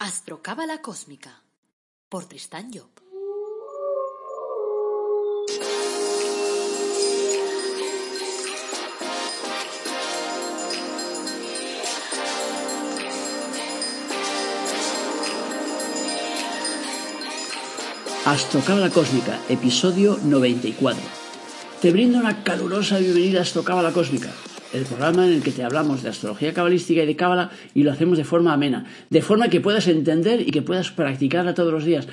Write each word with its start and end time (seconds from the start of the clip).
Astrocábala 0.00 0.80
Cósmica 0.80 1.42
por 2.08 2.24
Tristán 2.26 2.70
Job. 2.72 2.88
Astrocábala 18.24 18.90
Cósmica, 18.90 19.40
episodio 19.48 20.16
94. 20.22 21.02
Te 21.82 21.90
brindo 21.90 22.18
una 22.18 22.44
calurosa 22.44 22.98
bienvenida 22.98 23.40
a 23.40 23.42
Astrocábala 23.42 23.92
Cósmica, 23.92 24.30
el 24.72 24.84
programa 24.84 25.26
en 25.26 25.34
el 25.34 25.42
que 25.42 25.52
te 25.52 25.64
hablamos 25.64 26.02
de 26.02 26.10
astrología 26.10 26.52
cabalística 26.52 27.02
y 27.02 27.06
de 27.06 27.16
cábala 27.16 27.50
y 27.74 27.82
lo 27.82 27.92
hacemos 27.92 28.18
de 28.18 28.24
forma 28.24 28.52
amena, 28.52 28.86
de 29.10 29.22
forma 29.22 29.48
que 29.48 29.60
puedas 29.60 29.88
entender 29.88 30.40
y 30.40 30.50
que 30.50 30.62
puedas 30.62 30.90
practicarla 30.90 31.54
todos 31.54 31.72
los 31.72 31.84
días. 31.84 32.08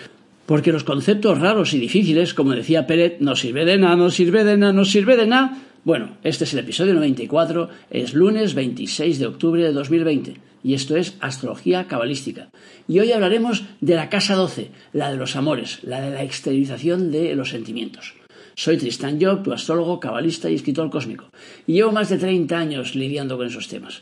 Porque 0.46 0.72
los 0.72 0.84
conceptos 0.84 1.40
raros 1.40 1.74
y 1.74 1.80
difíciles, 1.80 2.34
como 2.34 2.52
decía 2.52 2.86
Peret, 2.86 3.20
no 3.20 3.36
sirve 3.36 3.66
de 3.66 3.78
nada, 3.78 3.96
no 3.96 4.12
sirve 4.12 4.44
de 4.44 4.58
nada, 4.58 4.74
no 4.74 4.86
sirve 4.86 5.18
de 5.18 5.28
nada. 5.28 5.58
Bueno, 5.84 6.18
este 6.24 6.44
es 6.44 6.54
el 6.54 6.60
episodio 6.60 6.94
94, 6.94 7.70
es 7.90 8.14
lunes 8.14 8.54
26 8.54 9.20
de 9.20 9.26
octubre 9.26 9.64
de 9.64 9.72
2020 9.72 10.36
y 10.64 10.74
esto 10.74 10.96
es 10.96 11.16
astrología 11.20 11.88
cabalística. 11.88 12.50
Y 12.88 13.00
hoy 13.00 13.12
hablaremos 13.12 13.66
de 13.82 13.96
la 13.96 14.10
casa 14.10 14.36
12, 14.36 14.72
la 14.94 15.12
de 15.12 15.18
los 15.18 15.36
amores, 15.36 15.80
la 15.84 16.02
de 16.02 16.10
la 16.10 16.24
exteriorización 16.24 17.12
de 17.12 17.36
los 17.36 17.50
sentimientos. 17.50 18.16
Soy 18.58 18.78
Tristan 18.78 19.20
Job, 19.22 19.44
tu 19.44 19.52
astrólogo, 19.52 20.00
cabalista 20.00 20.50
y 20.50 20.56
escritor 20.56 20.90
cósmico, 20.90 21.26
y 21.68 21.74
llevo 21.74 21.92
más 21.92 22.08
de 22.08 22.18
30 22.18 22.58
años 22.58 22.96
lidiando 22.96 23.36
con 23.36 23.48
esos 23.48 23.68
temas. 23.68 24.02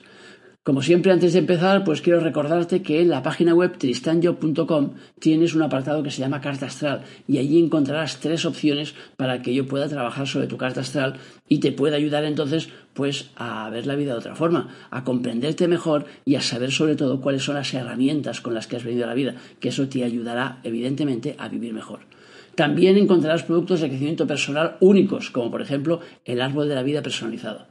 Como 0.61 0.83
siempre, 0.83 1.11
antes 1.11 1.33
de 1.33 1.39
empezar, 1.39 1.83
pues 1.83 2.01
quiero 2.01 2.19
recordarte 2.19 2.83
que 2.83 3.01
en 3.01 3.09
la 3.09 3.23
página 3.23 3.55
web 3.55 3.77
tristanjob.com 3.79 4.91
tienes 5.19 5.55
un 5.55 5.63
apartado 5.63 6.03
que 6.03 6.11
se 6.11 6.21
llama 6.21 6.39
Carta 6.39 6.67
Astral 6.67 7.01
y 7.27 7.39
allí 7.39 7.57
encontrarás 7.57 8.19
tres 8.19 8.45
opciones 8.45 8.93
para 9.17 9.41
que 9.41 9.55
yo 9.55 9.67
pueda 9.67 9.89
trabajar 9.89 10.27
sobre 10.27 10.47
tu 10.47 10.55
carta 10.55 10.81
astral 10.81 11.15
y 11.49 11.57
te 11.57 11.71
pueda 11.71 11.97
ayudar 11.97 12.23
entonces 12.23 12.69
pues 12.93 13.31
a 13.35 13.69
ver 13.71 13.87
la 13.87 13.95
vida 13.95 14.13
de 14.13 14.19
otra 14.19 14.35
forma, 14.35 14.69
a 14.91 15.03
comprenderte 15.03 15.67
mejor 15.67 16.05
y 16.25 16.35
a 16.35 16.41
saber 16.41 16.71
sobre 16.71 16.95
todo 16.95 17.19
cuáles 17.19 17.43
son 17.43 17.55
las 17.55 17.73
herramientas 17.73 18.39
con 18.39 18.53
las 18.53 18.67
que 18.67 18.77
has 18.77 18.85
venido 18.85 19.03
a 19.03 19.07
la 19.07 19.15
vida, 19.15 19.35
que 19.59 19.69
eso 19.69 19.89
te 19.89 20.03
ayudará 20.03 20.59
evidentemente 20.63 21.35
a 21.39 21.49
vivir 21.49 21.73
mejor. 21.73 22.12
También 22.55 22.97
encontrarás 22.97 23.43
productos 23.43 23.81
de 23.81 23.89
crecimiento 23.89 24.27
personal 24.27 24.77
únicos, 24.79 25.31
como 25.31 25.49
por 25.49 25.61
ejemplo 25.61 25.99
el 26.25 26.41
árbol 26.41 26.69
de 26.69 26.75
la 26.75 26.83
vida 26.83 27.01
personalizado. 27.01 27.67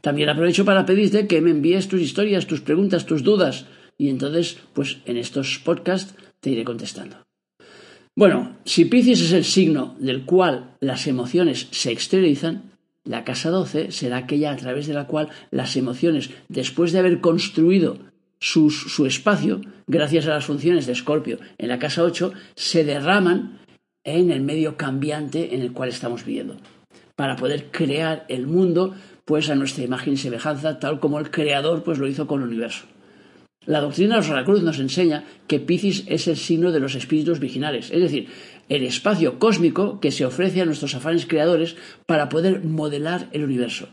También 0.00 0.28
aprovecho 0.28 0.64
para 0.64 0.86
pedirte 0.86 1.26
que 1.26 1.40
me 1.40 1.50
envíes 1.50 1.88
tus 1.88 2.00
historias, 2.00 2.46
tus 2.46 2.60
preguntas, 2.60 3.06
tus 3.06 3.22
dudas, 3.22 3.66
y 3.98 4.08
entonces, 4.08 4.58
pues 4.72 4.98
en 5.04 5.18
estos 5.18 5.60
podcasts 5.62 6.14
te 6.40 6.50
iré 6.50 6.64
contestando. 6.64 7.18
Bueno, 8.16 8.56
si 8.64 8.86
Piscis 8.86 9.20
es 9.20 9.32
el 9.32 9.44
signo 9.44 9.94
del 9.98 10.24
cual 10.24 10.76
las 10.80 11.06
emociones 11.06 11.68
se 11.70 11.92
exteriorizan, 11.92 12.70
la 13.04 13.24
casa 13.24 13.50
12 13.50 13.92
será 13.92 14.18
aquella 14.18 14.52
a 14.52 14.56
través 14.56 14.86
de 14.86 14.94
la 14.94 15.06
cual 15.06 15.28
las 15.50 15.76
emociones, 15.76 16.30
después 16.48 16.92
de 16.92 16.98
haber 16.98 17.20
construido 17.20 17.98
su, 18.38 18.70
su 18.70 19.04
espacio, 19.04 19.60
gracias 19.86 20.26
a 20.26 20.30
las 20.30 20.46
funciones 20.46 20.86
de 20.86 20.92
Escorpio 20.92 21.38
en 21.58 21.68
la 21.68 21.78
casa 21.78 22.02
8, 22.02 22.32
se 22.56 22.84
derraman 22.84 23.59
en 24.04 24.30
el 24.30 24.40
medio 24.40 24.76
cambiante 24.76 25.54
en 25.54 25.60
el 25.60 25.72
cual 25.72 25.88
estamos 25.88 26.24
viviendo, 26.24 26.56
para 27.16 27.36
poder 27.36 27.70
crear 27.70 28.24
el 28.28 28.46
mundo 28.46 28.94
pues 29.24 29.50
a 29.50 29.54
nuestra 29.54 29.84
imagen 29.84 30.14
y 30.14 30.16
semejanza, 30.16 30.78
tal 30.78 31.00
como 31.00 31.18
el 31.18 31.30
creador 31.30 31.82
pues 31.82 31.98
lo 31.98 32.08
hizo 32.08 32.26
con 32.26 32.42
el 32.42 32.48
universo. 32.48 32.86
La 33.66 33.80
doctrina 33.80 34.18
de 34.18 34.26
los 34.26 34.44
Cruz 34.44 34.62
nos 34.62 34.78
enseña 34.78 35.24
que 35.46 35.60
Piscis 35.60 36.04
es 36.06 36.26
el 36.28 36.36
signo 36.36 36.72
de 36.72 36.80
los 36.80 36.94
espíritus 36.94 37.40
virginales, 37.40 37.90
es 37.90 38.00
decir, 38.00 38.28
el 38.70 38.84
espacio 38.84 39.38
cósmico 39.38 40.00
que 40.00 40.12
se 40.12 40.24
ofrece 40.24 40.62
a 40.62 40.64
nuestros 40.64 40.94
afanes 40.94 41.26
creadores 41.26 41.76
para 42.06 42.28
poder 42.30 42.64
modelar 42.64 43.28
el 43.32 43.44
universo. 43.44 43.88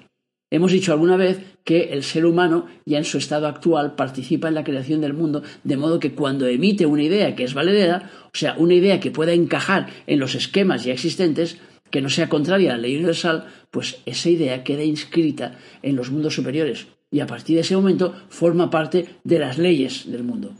Hemos 0.49 0.71
dicho 0.71 0.93
alguna 0.93 1.17
vez 1.17 1.39
que 1.65 1.91
el 1.91 2.03
ser 2.03 2.25
humano, 2.25 2.67
ya 2.85 2.97
en 2.97 3.03
su 3.03 3.17
estado 3.17 3.47
actual, 3.47 3.95
participa 3.95 4.47
en 4.47 4.55
la 4.55 4.63
creación 4.63 5.01
del 5.01 5.13
mundo, 5.13 5.43
de 5.63 5.75
modo 5.75 5.99
que 5.99 6.13
cuando 6.13 6.47
emite 6.47 6.85
una 6.85 7.03
idea 7.03 7.35
que 7.35 7.43
es 7.43 7.53
valedera, 7.53 8.09
o 8.27 8.37
sea, 8.37 8.55
una 8.57 8.73
idea 8.73 9.01
que 9.01 9.11
pueda 9.11 9.33
encajar 9.33 9.87
en 10.07 10.19
los 10.19 10.35
esquemas 10.35 10.85
ya 10.85 10.93
existentes, 10.93 11.57
que 11.91 12.01
no 12.01 12.09
sea 12.09 12.29
contraria 12.29 12.73
a 12.73 12.75
la 12.77 12.83
ley 12.83 12.95
universal, 12.95 13.47
pues 13.71 14.01
esa 14.05 14.29
idea 14.29 14.63
queda 14.63 14.83
inscrita 14.83 15.57
en 15.81 15.95
los 15.95 16.11
mundos 16.11 16.35
superiores 16.35 16.87
y 17.11 17.19
a 17.19 17.27
partir 17.27 17.55
de 17.55 17.61
ese 17.61 17.75
momento 17.75 18.13
forma 18.29 18.69
parte 18.69 19.07
de 19.23 19.39
las 19.39 19.57
leyes 19.57 20.09
del 20.11 20.23
mundo. 20.23 20.55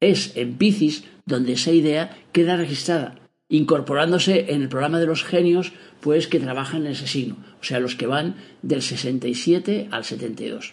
Es 0.00 0.36
en 0.36 0.56
Piscis 0.56 1.04
donde 1.26 1.52
esa 1.52 1.70
idea 1.70 2.16
queda 2.32 2.56
registrada, 2.56 3.14
incorporándose 3.52 4.46
en 4.48 4.62
el 4.62 4.70
programa 4.70 4.98
de 4.98 5.04
los 5.04 5.24
genios, 5.24 5.72
pues 6.00 6.26
que 6.26 6.40
trabajan 6.40 6.86
en 6.86 6.92
ese 6.92 7.06
signo, 7.06 7.36
o 7.60 7.64
sea, 7.64 7.80
los 7.80 7.94
que 7.96 8.06
van 8.06 8.36
del 8.62 8.80
67 8.80 9.88
al 9.90 10.04
72. 10.04 10.72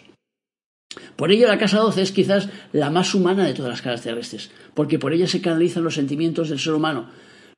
Por 1.14 1.30
ello, 1.30 1.46
la 1.46 1.58
casa 1.58 1.78
12 1.78 2.00
es 2.00 2.10
quizás 2.10 2.48
la 2.72 2.88
más 2.88 3.14
humana 3.14 3.44
de 3.44 3.52
todas 3.52 3.70
las 3.70 3.82
casas 3.82 4.00
terrestres, 4.00 4.50
porque 4.72 4.98
por 4.98 5.12
ella 5.12 5.26
se 5.26 5.42
canalizan 5.42 5.84
los 5.84 5.94
sentimientos 5.94 6.48
del 6.48 6.58
ser 6.58 6.72
humano, 6.72 7.10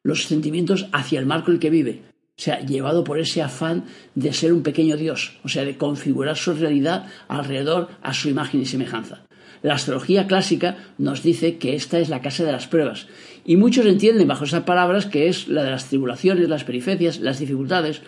los 0.03 0.25
sentimientos 0.25 0.88
hacia 0.93 1.21
el 1.21 1.27
marco 1.27 1.53
en 1.53 1.55
el 1.55 1.61
que 1.61 1.71
vive, 1.71 2.03
o 2.37 2.43
sea, 2.43 2.59
llevado 2.59 3.05
por 3.05 3.21
ese 3.21 3.43
afán 3.43 3.84
de 4.16 4.32
ser 4.32 4.53
un 4.53 4.65
pequeño 4.65 4.97
Dios, 4.97 5.38
o 5.44 5.49
sea, 5.49 5.65
de 5.65 5.77
configurar 5.77 6.37
su 6.37 6.53
realidad 6.53 7.06
alrededor 7.28 7.91
a 8.03 8.12
su 8.12 8.28
imagen 8.28 8.61
y 8.61 8.66
semejanza. 8.66 9.25
La 9.62 9.75
astrología 9.75 10.27
clásica 10.27 10.77
nos 10.99 11.23
dice 11.23 11.56
que 11.59 11.75
esta 11.75 11.99
es 11.99 12.09
la 12.09 12.21
casa 12.21 12.45
de 12.45 12.53
las 12.53 12.67
pruebas, 12.67 13.06
y 13.45 13.56
muchos 13.56 13.87
entienden 13.87 14.28
bajo 14.28 14.45
esas 14.45 14.65
palabras 14.65 15.06
que 15.06 15.28
es 15.28 15.49
la 15.49 15.62
de 15.62 15.71
las 15.71 15.89
tribulaciones, 15.89 16.49
las 16.49 16.65
perifecias, 16.65 17.21
las 17.21 17.39
dificultades. 17.39 18.03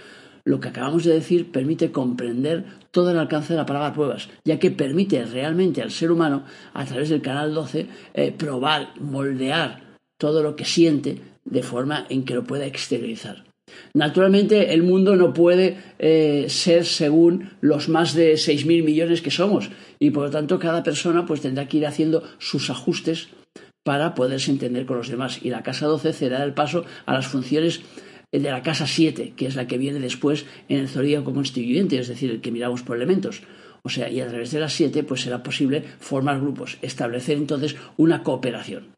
Lo 0.45 0.61
que 0.61 0.69
acabamos 0.69 1.05
de 1.05 1.15
decir 1.15 1.51
permite 1.51 1.91
comprender 1.91 2.65
todo 2.91 3.11
el 3.11 3.19
alcance 3.19 3.55
de 3.55 3.59
la 3.59 3.67
palabra 3.67 3.95
pruebas, 3.95 4.29
ya 4.45 4.59
que 4.59 4.71
permite 4.71 5.25
realmente 5.25 5.81
al 5.81 5.91
ser 5.91 6.13
humano, 6.13 6.45
a 6.75 6.85
través 6.85 7.09
del 7.09 7.23
canal 7.23 7.55
12, 7.55 7.87
eh, 8.15 8.33
probar, 8.37 8.91
moldear 9.01 9.97
todo 10.19 10.43
lo 10.43 10.55
que 10.55 10.65
siente 10.65 11.21
de 11.45 11.63
forma 11.63 12.07
en 12.09 12.25
que 12.25 12.35
lo 12.35 12.45
pueda 12.45 12.67
exteriorizar. 12.67 13.45
Naturalmente, 13.95 14.75
el 14.75 14.83
mundo 14.83 15.17
no 15.17 15.33
puede 15.33 15.77
eh, 15.99 16.47
ser 16.49 16.85
según 16.85 17.51
los 17.61 17.89
más 17.89 18.15
de 18.15 18.35
6.000 18.35 18.85
millones 18.85 19.23
que 19.23 19.31
somos 19.31 19.71
y 19.99 20.11
por 20.11 20.25
lo 20.25 20.31
tanto 20.31 20.59
cada 20.59 20.83
persona 20.83 21.27
pues 21.27 21.41
tendrá 21.41 21.69
que 21.69 21.79
ir 21.79 21.87
haciendo 21.87 22.23
sus 22.39 22.71
ajustes 22.71 23.29
para 23.85 24.15
poderse 24.15 24.51
entender 24.51 24.87
con 24.87 24.97
los 24.97 25.09
demás. 25.09 25.41
Y 25.43 25.51
la 25.51 25.63
casa 25.63 25.87
12 25.87 26.13
será 26.13 26.43
el 26.43 26.55
paso 26.55 26.85
a 27.07 27.15
las 27.15 27.27
funciones 27.27 27.83
de 28.33 28.51
la 28.51 28.63
casa 28.63 28.87
7, 28.87 29.35
que 29.37 29.47
es 29.47 29.55
la 29.55 29.67
que 29.69 29.79
viene 29.79 30.01
después 30.01 30.45
en 30.69 30.79
el 30.79 30.89
zodíaco 30.89 31.33
constituyente, 31.33 31.99
es 31.99 32.09
decir, 32.09 32.31
el 32.31 32.41
que 32.41 32.51
miramos 32.51 32.83
por 32.83 32.97
elementos. 32.97 33.43
O 33.83 33.91
sea, 33.91 34.09
y 34.09 34.21
a 34.21 34.27
través 34.27 34.51
de 34.51 34.61
las 34.61 34.73
7 34.73 35.05
pues 35.05 35.21
será 35.21 35.43
posible 35.43 35.85
formar 36.01 36.41
grupos, 36.41 36.79
establecer 36.83 37.37
entonces 37.37 37.77
una 37.97 38.23
cooperación. 38.23 38.95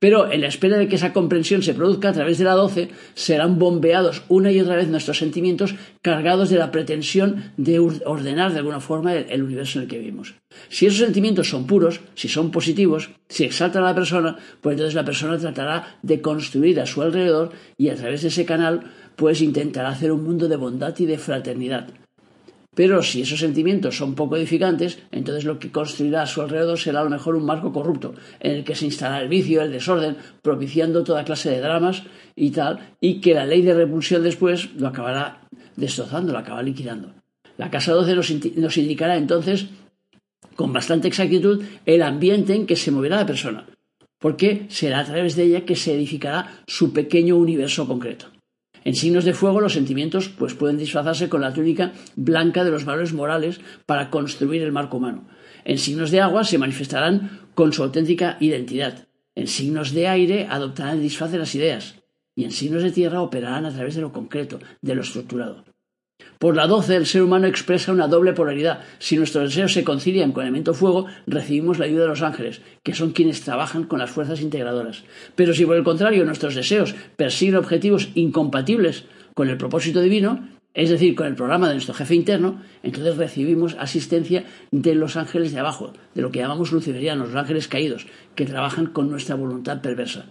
Pero 0.00 0.30
en 0.30 0.40
la 0.40 0.48
espera 0.48 0.78
de 0.78 0.88
que 0.88 0.96
esa 0.96 1.12
comprensión 1.12 1.62
se 1.62 1.74
produzca 1.74 2.10
a 2.10 2.12
través 2.12 2.38
de 2.38 2.44
la 2.44 2.54
12, 2.54 2.88
serán 3.14 3.58
bombeados 3.58 4.22
una 4.28 4.52
y 4.52 4.60
otra 4.60 4.76
vez 4.76 4.88
nuestros 4.88 5.18
sentimientos 5.18 5.74
cargados 6.02 6.50
de 6.50 6.58
la 6.58 6.70
pretensión 6.70 7.52
de 7.56 7.78
ordenar 7.78 8.52
de 8.52 8.58
alguna 8.58 8.80
forma 8.80 9.14
el, 9.14 9.42
universo 9.42 9.78
en 9.78 9.84
el 9.84 9.88
que 9.90 9.98
vivimos. 9.98 10.34
Si 10.68 10.86
esos 10.86 11.00
sentimientos 11.00 11.48
son 11.48 11.66
puros, 11.66 12.00
si 12.14 12.28
son 12.28 12.50
positivos, 12.50 13.10
si 13.28 13.44
exaltan 13.44 13.82
a 13.82 13.88
la 13.88 13.94
persona, 13.94 14.36
pues 14.60 14.74
entonces 14.74 14.94
la 14.94 15.04
persona 15.04 15.38
tratará 15.38 15.98
de 16.02 16.20
construir 16.20 16.80
a 16.80 16.86
su 16.86 17.02
alrededor 17.02 17.50
y 17.76 17.88
a 17.88 17.96
través 17.96 18.22
de 18.22 18.28
ese 18.28 18.44
canal 18.44 18.92
pues 19.16 19.40
intentará 19.40 19.88
hacer 19.88 20.12
un 20.12 20.22
mundo 20.22 20.48
de 20.48 20.56
bondad 20.56 20.94
y 20.98 21.06
de 21.06 21.18
fraternidad. 21.18 21.88
Pero 22.78 23.02
si 23.02 23.22
esos 23.22 23.40
sentimientos 23.40 23.96
son 23.96 24.14
poco 24.14 24.36
edificantes, 24.36 25.00
entonces 25.10 25.44
lo 25.44 25.58
que 25.58 25.72
construirá 25.72 26.22
a 26.22 26.26
su 26.26 26.42
alrededor 26.42 26.78
será 26.78 27.00
a 27.00 27.02
lo 27.02 27.10
mejor 27.10 27.34
un 27.34 27.44
marco 27.44 27.72
corrupto, 27.72 28.14
en 28.38 28.52
el 28.52 28.62
que 28.62 28.76
se 28.76 28.84
instalará 28.84 29.20
el 29.20 29.28
vicio, 29.28 29.62
el 29.62 29.72
desorden, 29.72 30.16
propiciando 30.42 31.02
toda 31.02 31.24
clase 31.24 31.50
de 31.50 31.58
dramas 31.58 32.04
y 32.36 32.52
tal, 32.52 32.94
y 33.00 33.20
que 33.20 33.34
la 33.34 33.46
ley 33.46 33.62
de 33.62 33.74
repulsión 33.74 34.22
después 34.22 34.72
lo 34.76 34.86
acabará 34.86 35.40
destrozando, 35.74 36.32
lo 36.32 36.38
acabará 36.38 36.62
liquidando. 36.62 37.12
La 37.56 37.68
casa 37.68 37.94
12 37.94 38.14
nos, 38.54 38.76
indicará 38.78 39.16
entonces 39.16 39.66
con 40.54 40.72
bastante 40.72 41.08
exactitud 41.08 41.64
el 41.84 42.00
ambiente 42.00 42.54
en 42.54 42.64
que 42.64 42.76
se 42.76 42.92
moverá 42.92 43.16
la 43.16 43.26
persona, 43.26 43.66
porque 44.20 44.66
será 44.68 45.00
a 45.00 45.04
través 45.04 45.34
de 45.34 45.46
ella 45.46 45.64
que 45.64 45.74
se 45.74 45.94
edificará 45.94 46.62
su 46.68 46.92
pequeño 46.92 47.38
universo 47.38 47.88
concreto. 47.88 48.37
En 48.88 48.94
signos 48.94 49.26
de 49.26 49.34
fuego 49.34 49.60
los 49.60 49.74
sentimientos 49.74 50.30
pues, 50.30 50.54
pueden 50.54 50.78
disfrazarse 50.78 51.28
con 51.28 51.42
la 51.42 51.52
túnica 51.52 51.92
blanca 52.16 52.64
de 52.64 52.70
los 52.70 52.86
valores 52.86 53.12
morales 53.12 53.60
para 53.84 54.08
construir 54.08 54.62
el 54.62 54.72
marco 54.72 54.96
humano. 54.96 55.28
En 55.66 55.76
signos 55.76 56.10
de 56.10 56.22
agua 56.22 56.42
se 56.42 56.56
manifestarán 56.56 57.50
con 57.54 57.74
su 57.74 57.82
auténtica 57.82 58.38
identidad. 58.40 59.06
En 59.34 59.46
signos 59.46 59.92
de 59.92 60.08
aire 60.08 60.46
adoptarán 60.48 60.94
el 60.94 61.02
disfraz 61.02 61.30
de 61.30 61.36
las 61.36 61.54
ideas. 61.54 61.96
Y 62.34 62.44
en 62.44 62.50
signos 62.50 62.82
de 62.82 62.90
tierra 62.90 63.20
operarán 63.20 63.66
a 63.66 63.74
través 63.74 63.94
de 63.94 64.00
lo 64.00 64.10
concreto, 64.10 64.58
de 64.80 64.94
lo 64.94 65.02
estructurado. 65.02 65.67
Por 66.38 66.54
la 66.54 66.68
12, 66.68 66.94
el 66.94 67.06
ser 67.06 67.22
humano 67.22 67.48
expresa 67.48 67.90
una 67.90 68.06
doble 68.06 68.32
polaridad. 68.32 68.80
Si 69.00 69.16
nuestros 69.16 69.50
deseos 69.50 69.72
se 69.72 69.82
concilian 69.82 70.30
con 70.30 70.42
el 70.42 70.48
elemento 70.48 70.72
fuego, 70.72 71.06
recibimos 71.26 71.80
la 71.80 71.86
ayuda 71.86 72.02
de 72.02 72.08
los 72.08 72.22
ángeles, 72.22 72.60
que 72.84 72.94
son 72.94 73.10
quienes 73.10 73.42
trabajan 73.42 73.82
con 73.82 73.98
las 73.98 74.10
fuerzas 74.10 74.40
integradoras. 74.40 75.02
Pero 75.34 75.52
si 75.52 75.66
por 75.66 75.76
el 75.76 75.82
contrario 75.82 76.24
nuestros 76.24 76.54
deseos 76.54 76.94
persiguen 77.16 77.56
objetivos 77.56 78.10
incompatibles 78.14 79.04
con 79.34 79.48
el 79.48 79.56
propósito 79.56 80.00
divino, 80.00 80.48
es 80.74 80.90
decir, 80.90 81.16
con 81.16 81.26
el 81.26 81.34
programa 81.34 81.66
de 81.66 81.74
nuestro 81.74 81.94
jefe 81.94 82.14
interno, 82.14 82.62
entonces 82.84 83.16
recibimos 83.16 83.74
asistencia 83.80 84.44
de 84.70 84.94
los 84.94 85.16
ángeles 85.16 85.52
de 85.52 85.58
abajo, 85.58 85.92
de 86.14 86.22
lo 86.22 86.30
que 86.30 86.38
llamamos 86.38 86.70
luciferianos, 86.70 87.30
los 87.30 87.36
ángeles 87.36 87.66
caídos, 87.66 88.06
que 88.36 88.46
trabajan 88.46 88.86
con 88.86 89.10
nuestra 89.10 89.34
voluntad 89.34 89.80
perversa. 89.80 90.26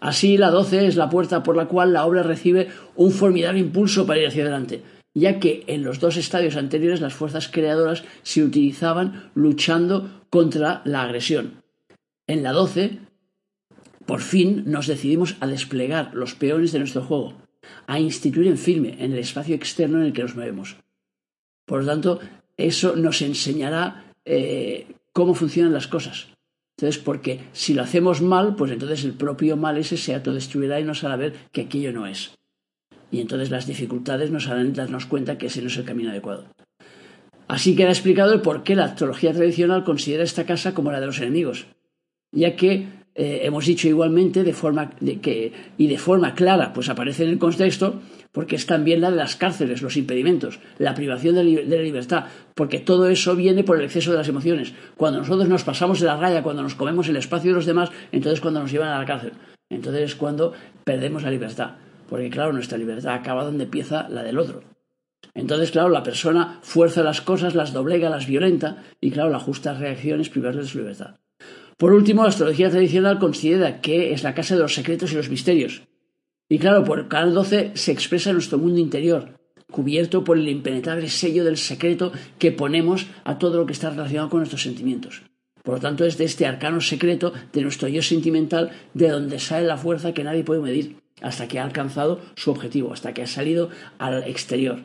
Así, 0.00 0.38
la 0.38 0.50
12 0.50 0.86
es 0.86 0.96
la 0.96 1.10
puerta 1.10 1.42
por 1.42 1.56
la 1.56 1.66
cual 1.66 1.92
la 1.92 2.06
obra 2.06 2.22
recibe 2.22 2.68
un 2.94 3.10
formidable 3.10 3.60
impulso 3.60 4.06
para 4.06 4.20
ir 4.20 4.28
hacia 4.28 4.42
adelante, 4.42 4.82
ya 5.16 5.40
que 5.40 5.64
en 5.66 5.82
los 5.82 5.98
dos 5.98 6.18
estadios 6.18 6.56
anteriores 6.56 7.00
las 7.00 7.14
fuerzas 7.14 7.48
creadoras 7.48 8.04
se 8.22 8.42
utilizaban 8.42 9.30
luchando 9.34 10.26
contra 10.28 10.82
la 10.84 11.02
agresión. 11.02 11.62
En 12.26 12.42
la 12.42 12.52
12, 12.52 12.98
por 14.04 14.20
fin 14.20 14.64
nos 14.66 14.86
decidimos 14.86 15.36
a 15.40 15.46
desplegar 15.46 16.14
los 16.14 16.34
peones 16.34 16.72
de 16.72 16.80
nuestro 16.80 17.02
juego, 17.02 17.32
a 17.86 17.98
instituir 17.98 18.46
en 18.46 18.58
firme 18.58 18.96
en 19.02 19.12
el 19.12 19.18
espacio 19.18 19.54
externo 19.54 19.98
en 19.98 20.04
el 20.04 20.12
que 20.12 20.22
nos 20.22 20.36
movemos. 20.36 20.76
Por 21.64 21.80
lo 21.80 21.86
tanto, 21.86 22.20
eso 22.58 22.94
nos 22.94 23.22
enseñará 23.22 24.12
eh, 24.26 24.86
cómo 25.14 25.34
funcionan 25.34 25.72
las 25.72 25.88
cosas. 25.88 26.28
Entonces, 26.76 27.02
porque 27.02 27.40
si 27.52 27.72
lo 27.72 27.82
hacemos 27.82 28.20
mal, 28.20 28.54
pues 28.54 28.70
entonces 28.70 29.02
el 29.04 29.14
propio 29.14 29.56
mal 29.56 29.78
ese 29.78 29.96
se 29.96 30.14
autodestruirá 30.14 30.78
y 30.78 30.84
nos 30.84 31.04
hará 31.04 31.16
ver 31.16 31.32
que 31.52 31.62
aquello 31.62 31.90
no 31.90 32.06
es. 32.06 32.36
Y 33.10 33.20
entonces 33.20 33.50
las 33.50 33.66
dificultades 33.66 34.30
nos 34.30 34.48
harán 34.48 34.72
darnos 34.72 35.06
cuenta 35.06 35.38
que 35.38 35.46
ese 35.46 35.62
no 35.62 35.68
es 35.68 35.76
el 35.76 35.84
camino 35.84 36.10
adecuado. 36.10 36.46
Así 37.48 37.76
queda 37.76 37.90
explicado 37.90 38.32
el 38.32 38.40
por 38.40 38.64
qué 38.64 38.74
la 38.74 38.86
astrología 38.86 39.32
tradicional 39.32 39.84
considera 39.84 40.24
esta 40.24 40.44
casa 40.44 40.74
como 40.74 40.90
la 40.90 41.00
de 41.00 41.06
los 41.06 41.20
enemigos, 41.20 41.66
ya 42.32 42.56
que 42.56 42.88
eh, 43.14 43.40
hemos 43.44 43.64
dicho 43.64 43.88
igualmente 43.88 44.42
de 44.42 44.52
forma 44.52 44.90
que, 44.90 45.52
y 45.78 45.86
de 45.86 45.96
forma 45.96 46.34
clara, 46.34 46.72
pues 46.72 46.88
aparece 46.88 47.22
en 47.24 47.30
el 47.30 47.38
contexto, 47.38 48.00
porque 48.30 48.56
es 48.56 48.66
también 48.66 49.00
la 49.00 49.10
de 49.10 49.16
las 49.16 49.36
cárceles, 49.36 49.80
los 49.80 49.96
impedimentos, 49.96 50.58
la 50.78 50.94
privación 50.94 51.36
de, 51.36 51.44
la 51.44 51.82
libertad, 51.82 52.26
porque 52.54 52.78
todo 52.78 53.08
eso 53.08 53.34
viene 53.34 53.64
por 53.64 53.78
el 53.78 53.84
exceso 53.84 54.10
de 54.10 54.18
las 54.18 54.28
emociones. 54.28 54.74
Cuando 54.96 55.20
nosotros 55.20 55.48
nos 55.48 55.64
pasamos 55.64 56.00
de 56.00 56.06
la 56.06 56.18
raya, 56.18 56.42
cuando 56.42 56.62
nos 56.62 56.74
comemos 56.74 57.08
el 57.08 57.16
espacio 57.16 57.52
de 57.52 57.56
los 57.56 57.64
demás, 57.64 57.90
entonces 58.12 58.42
cuando 58.42 58.60
nos 58.60 58.70
llevan 58.70 58.90
a 58.90 58.98
la 58.98 59.06
cárcel, 59.06 59.32
entonces 59.70 60.02
es 60.02 60.14
cuando 60.14 60.52
perdemos 60.84 61.22
la 61.22 61.30
libertad, 61.30 61.76
porque 62.08 62.30
claro, 62.30 62.52
nuestra 62.52 62.78
libertad 62.78 63.14
acaba 63.14 63.44
donde 63.44 63.64
empieza 63.64 64.08
la 64.08 64.22
del 64.22 64.38
otro. 64.38 64.62
Entonces, 65.34 65.70
claro, 65.70 65.90
la 65.90 66.02
persona 66.02 66.58
fuerza 66.62 67.02
las 67.02 67.20
cosas, 67.20 67.54
las 67.54 67.72
doblega, 67.72 68.08
las 68.08 68.26
violenta, 68.26 68.84
y 69.00 69.10
claro, 69.10 69.30
la 69.30 69.38
justa 69.38 69.74
reacción 69.74 70.20
es 70.20 70.30
privarle 70.30 70.62
de 70.62 70.68
su 70.68 70.78
libertad. 70.78 71.16
Por 71.76 71.92
último, 71.92 72.22
la 72.22 72.30
astrología 72.30 72.70
tradicional 72.70 73.18
considera 73.18 73.82
que 73.82 74.12
es 74.12 74.22
la 74.22 74.34
casa 74.34 74.54
de 74.54 74.62
los 74.62 74.74
secretos 74.74 75.12
y 75.12 75.16
los 75.16 75.28
misterios. 75.28 75.82
Y 76.48 76.58
claro, 76.58 76.84
por 76.84 77.08
canal 77.08 77.34
12 77.34 77.72
se 77.74 77.92
expresa 77.92 78.32
nuestro 78.32 78.56
mundo 78.56 78.80
interior, 78.80 79.38
cubierto 79.70 80.24
por 80.24 80.38
el 80.38 80.48
impenetrable 80.48 81.08
sello 81.08 81.44
del 81.44 81.58
secreto 81.58 82.12
que 82.38 82.52
ponemos 82.52 83.08
a 83.24 83.38
todo 83.38 83.58
lo 83.58 83.66
que 83.66 83.74
está 83.74 83.90
relacionado 83.90 84.30
con 84.30 84.40
nuestros 84.40 84.62
sentimientos. 84.62 85.22
Por 85.62 85.74
lo 85.74 85.80
tanto, 85.80 86.06
es 86.06 86.16
de 86.16 86.24
este 86.24 86.46
arcano 86.46 86.80
secreto 86.80 87.32
de 87.52 87.60
nuestro 87.60 87.88
yo 87.88 88.00
sentimental 88.00 88.70
de 88.94 89.08
donde 89.08 89.38
sale 89.38 89.66
la 89.66 89.76
fuerza 89.76 90.14
que 90.14 90.24
nadie 90.24 90.44
puede 90.44 90.62
medir, 90.62 90.96
hasta 91.22 91.48
que 91.48 91.58
ha 91.58 91.64
alcanzado 91.64 92.20
su 92.34 92.50
objetivo, 92.50 92.92
hasta 92.92 93.14
que 93.14 93.22
ha 93.22 93.26
salido 93.26 93.70
al 93.98 94.24
exterior. 94.24 94.80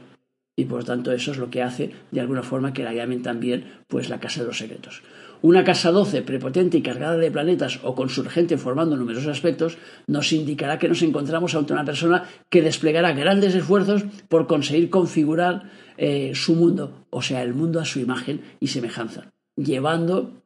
Y 0.55 0.65
por 0.65 0.83
tanto, 0.83 1.11
eso 1.11 1.31
es 1.31 1.37
lo 1.37 1.49
que 1.49 1.63
hace, 1.63 1.91
de 2.11 2.21
alguna 2.21 2.43
forma, 2.43 2.73
que 2.73 2.83
la 2.83 2.93
llamen 2.93 3.21
también 3.21 3.79
pues 3.87 4.09
la 4.09 4.19
casa 4.19 4.41
de 4.41 4.47
los 4.47 4.57
secretos. 4.57 5.01
Una 5.43 5.63
casa 5.63 5.89
12 5.89 6.21
prepotente 6.21 6.77
y 6.77 6.83
cargada 6.83 7.17
de 7.17 7.31
planetas 7.31 7.79
o 7.83 7.95
con 7.95 8.09
su 8.09 8.23
formando 8.23 8.95
numerosos 8.95 9.31
aspectos 9.31 9.79
nos 10.05 10.31
indicará 10.33 10.77
que 10.77 10.87
nos 10.87 11.01
encontramos 11.01 11.55
ante 11.55 11.73
una 11.73 11.83
persona 11.83 12.25
que 12.49 12.61
desplegará 12.61 13.13
grandes 13.13 13.55
esfuerzos 13.55 14.03
por 14.29 14.45
conseguir 14.45 14.91
configurar 14.91 15.71
eh, 15.97 16.33
su 16.35 16.53
mundo, 16.53 17.07
o 17.09 17.23
sea, 17.23 17.41
el 17.41 17.55
mundo 17.55 17.79
a 17.79 17.85
su 17.85 17.99
imagen 17.99 18.41
y 18.59 18.67
semejanza, 18.67 19.31
llevando 19.55 20.40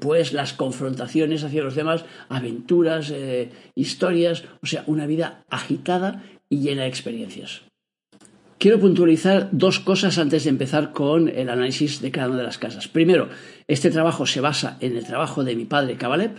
pues 0.00 0.32
las 0.32 0.52
confrontaciones 0.52 1.44
hacia 1.44 1.62
los 1.62 1.74
demás, 1.74 2.04
aventuras, 2.28 3.10
eh, 3.10 3.50
historias, 3.74 4.44
o 4.62 4.66
sea, 4.66 4.84
una 4.86 5.06
vida 5.06 5.44
agitada 5.50 6.24
y 6.48 6.60
llena 6.60 6.82
de 6.82 6.88
experiencias. 6.88 7.62
Quiero 8.58 8.80
puntualizar 8.80 9.50
dos 9.52 9.80
cosas 9.80 10.16
antes 10.16 10.44
de 10.44 10.50
empezar 10.50 10.92
con 10.92 11.28
el 11.28 11.50
análisis 11.50 12.00
de 12.00 12.10
cada 12.10 12.28
una 12.28 12.38
de 12.38 12.44
las 12.44 12.58
casas. 12.58 12.88
Primero, 12.88 13.28
este 13.68 13.90
trabajo 13.90 14.24
se 14.24 14.40
basa 14.40 14.78
en 14.80 14.96
el 14.96 15.04
trabajo 15.04 15.44
de 15.44 15.54
mi 15.54 15.66
padre 15.66 15.96
Kabalep 15.96 16.38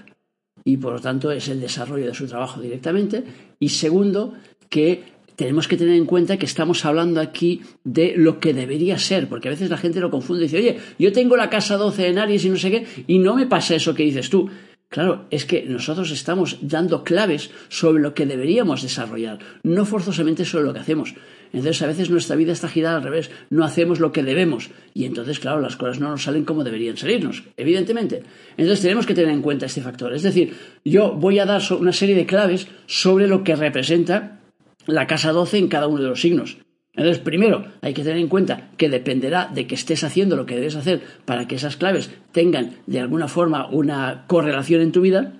y 0.63 0.77
por 0.77 0.93
lo 0.93 0.99
tanto 0.99 1.31
es 1.31 1.47
el 1.47 1.61
desarrollo 1.61 2.07
de 2.07 2.15
su 2.15 2.27
trabajo 2.27 2.59
directamente. 2.59 3.23
Y 3.59 3.69
segundo, 3.69 4.33
que 4.69 5.03
tenemos 5.37 5.67
que 5.67 5.77
tener 5.77 5.95
en 5.95 6.05
cuenta 6.05 6.37
que 6.37 6.47
estamos 6.47 6.83
hablando 6.83 7.21
aquí 7.21 7.61
de 7.83 8.15
lo 8.17 8.39
que 8.39 8.55
debería 8.55 8.97
ser, 8.97 9.29
porque 9.29 9.47
a 9.47 9.51
veces 9.51 9.69
la 9.69 9.77
gente 9.77 9.99
lo 9.99 10.09
confunde 10.09 10.43
y 10.43 10.47
dice, 10.47 10.57
oye, 10.57 10.79
yo 10.97 11.13
tengo 11.13 11.37
la 11.37 11.49
casa 11.49 11.77
12 11.77 12.07
en 12.07 12.17
Aries 12.17 12.43
y 12.43 12.49
no 12.49 12.57
sé 12.57 12.71
qué, 12.71 12.87
y 13.05 13.19
no 13.19 13.35
me 13.35 13.45
pasa 13.45 13.75
eso 13.75 13.93
que 13.93 14.03
dices 14.03 14.31
tú. 14.31 14.49
Claro, 14.89 15.25
es 15.29 15.45
que 15.45 15.63
nosotros 15.63 16.11
estamos 16.11 16.57
dando 16.61 17.03
claves 17.03 17.51
sobre 17.67 18.01
lo 18.01 18.15
que 18.15 18.25
deberíamos 18.25 18.81
desarrollar, 18.81 19.37
no 19.61 19.85
forzosamente 19.85 20.43
sobre 20.43 20.63
lo 20.63 20.73
que 20.73 20.79
hacemos. 20.79 21.13
Entonces 21.53 21.81
a 21.83 21.87
veces 21.87 22.09
nuestra 22.09 22.35
vida 22.35 22.53
está 22.53 22.67
girada 22.67 22.97
al 22.97 23.03
revés, 23.03 23.29
no 23.51 23.63
hacemos 23.63 23.99
lo 23.99 24.11
que 24.11 24.23
debemos 24.23 24.71
y 24.95 25.05
entonces, 25.05 25.39
claro, 25.39 25.61
las 25.61 25.75
cosas 25.75 25.99
no 25.99 26.09
nos 26.09 26.23
salen 26.23 26.45
como 26.45 26.63
deberían 26.63 26.97
salirnos, 26.97 27.43
evidentemente. 27.57 28.23
Entonces 28.57 28.81
tenemos 28.81 29.05
que 29.05 29.13
tener 29.13 29.31
en 29.31 29.43
cuenta 29.43 29.67
este 29.67 29.81
factor. 29.81 30.13
Es 30.15 30.23
decir, 30.23 30.55
yo 30.83 31.11
voy 31.13 31.37
a 31.37 31.45
dar 31.45 31.61
una 31.79 31.93
serie 31.93 32.15
de 32.15 32.25
claves 32.25 32.67
sobre 32.87 33.27
lo 33.27 33.43
que 33.43 33.55
representa 33.55 34.37
la 34.87 35.07
casa 35.07 35.31
12 35.31 35.57
en 35.57 35.67
cada 35.67 35.87
uno 35.87 36.01
de 36.01 36.09
los 36.09 36.21
signos. 36.21 36.57
Entonces, 36.93 37.19
primero, 37.19 37.65
hay 37.81 37.93
que 37.93 38.03
tener 38.03 38.17
en 38.17 38.27
cuenta 38.27 38.71
que 38.75 38.89
dependerá 38.89 39.51
de 39.53 39.67
que 39.67 39.75
estés 39.75 40.03
haciendo 40.03 40.35
lo 40.35 40.47
que 40.47 40.55
debes 40.55 40.75
hacer 40.75 41.01
para 41.25 41.47
que 41.47 41.55
esas 41.55 41.77
claves 41.77 42.09
tengan 42.31 42.77
de 42.87 42.99
alguna 42.99 43.27
forma 43.27 43.67
una 43.69 44.25
correlación 44.25 44.81
en 44.81 44.91
tu 44.91 45.01
vida. 45.01 45.33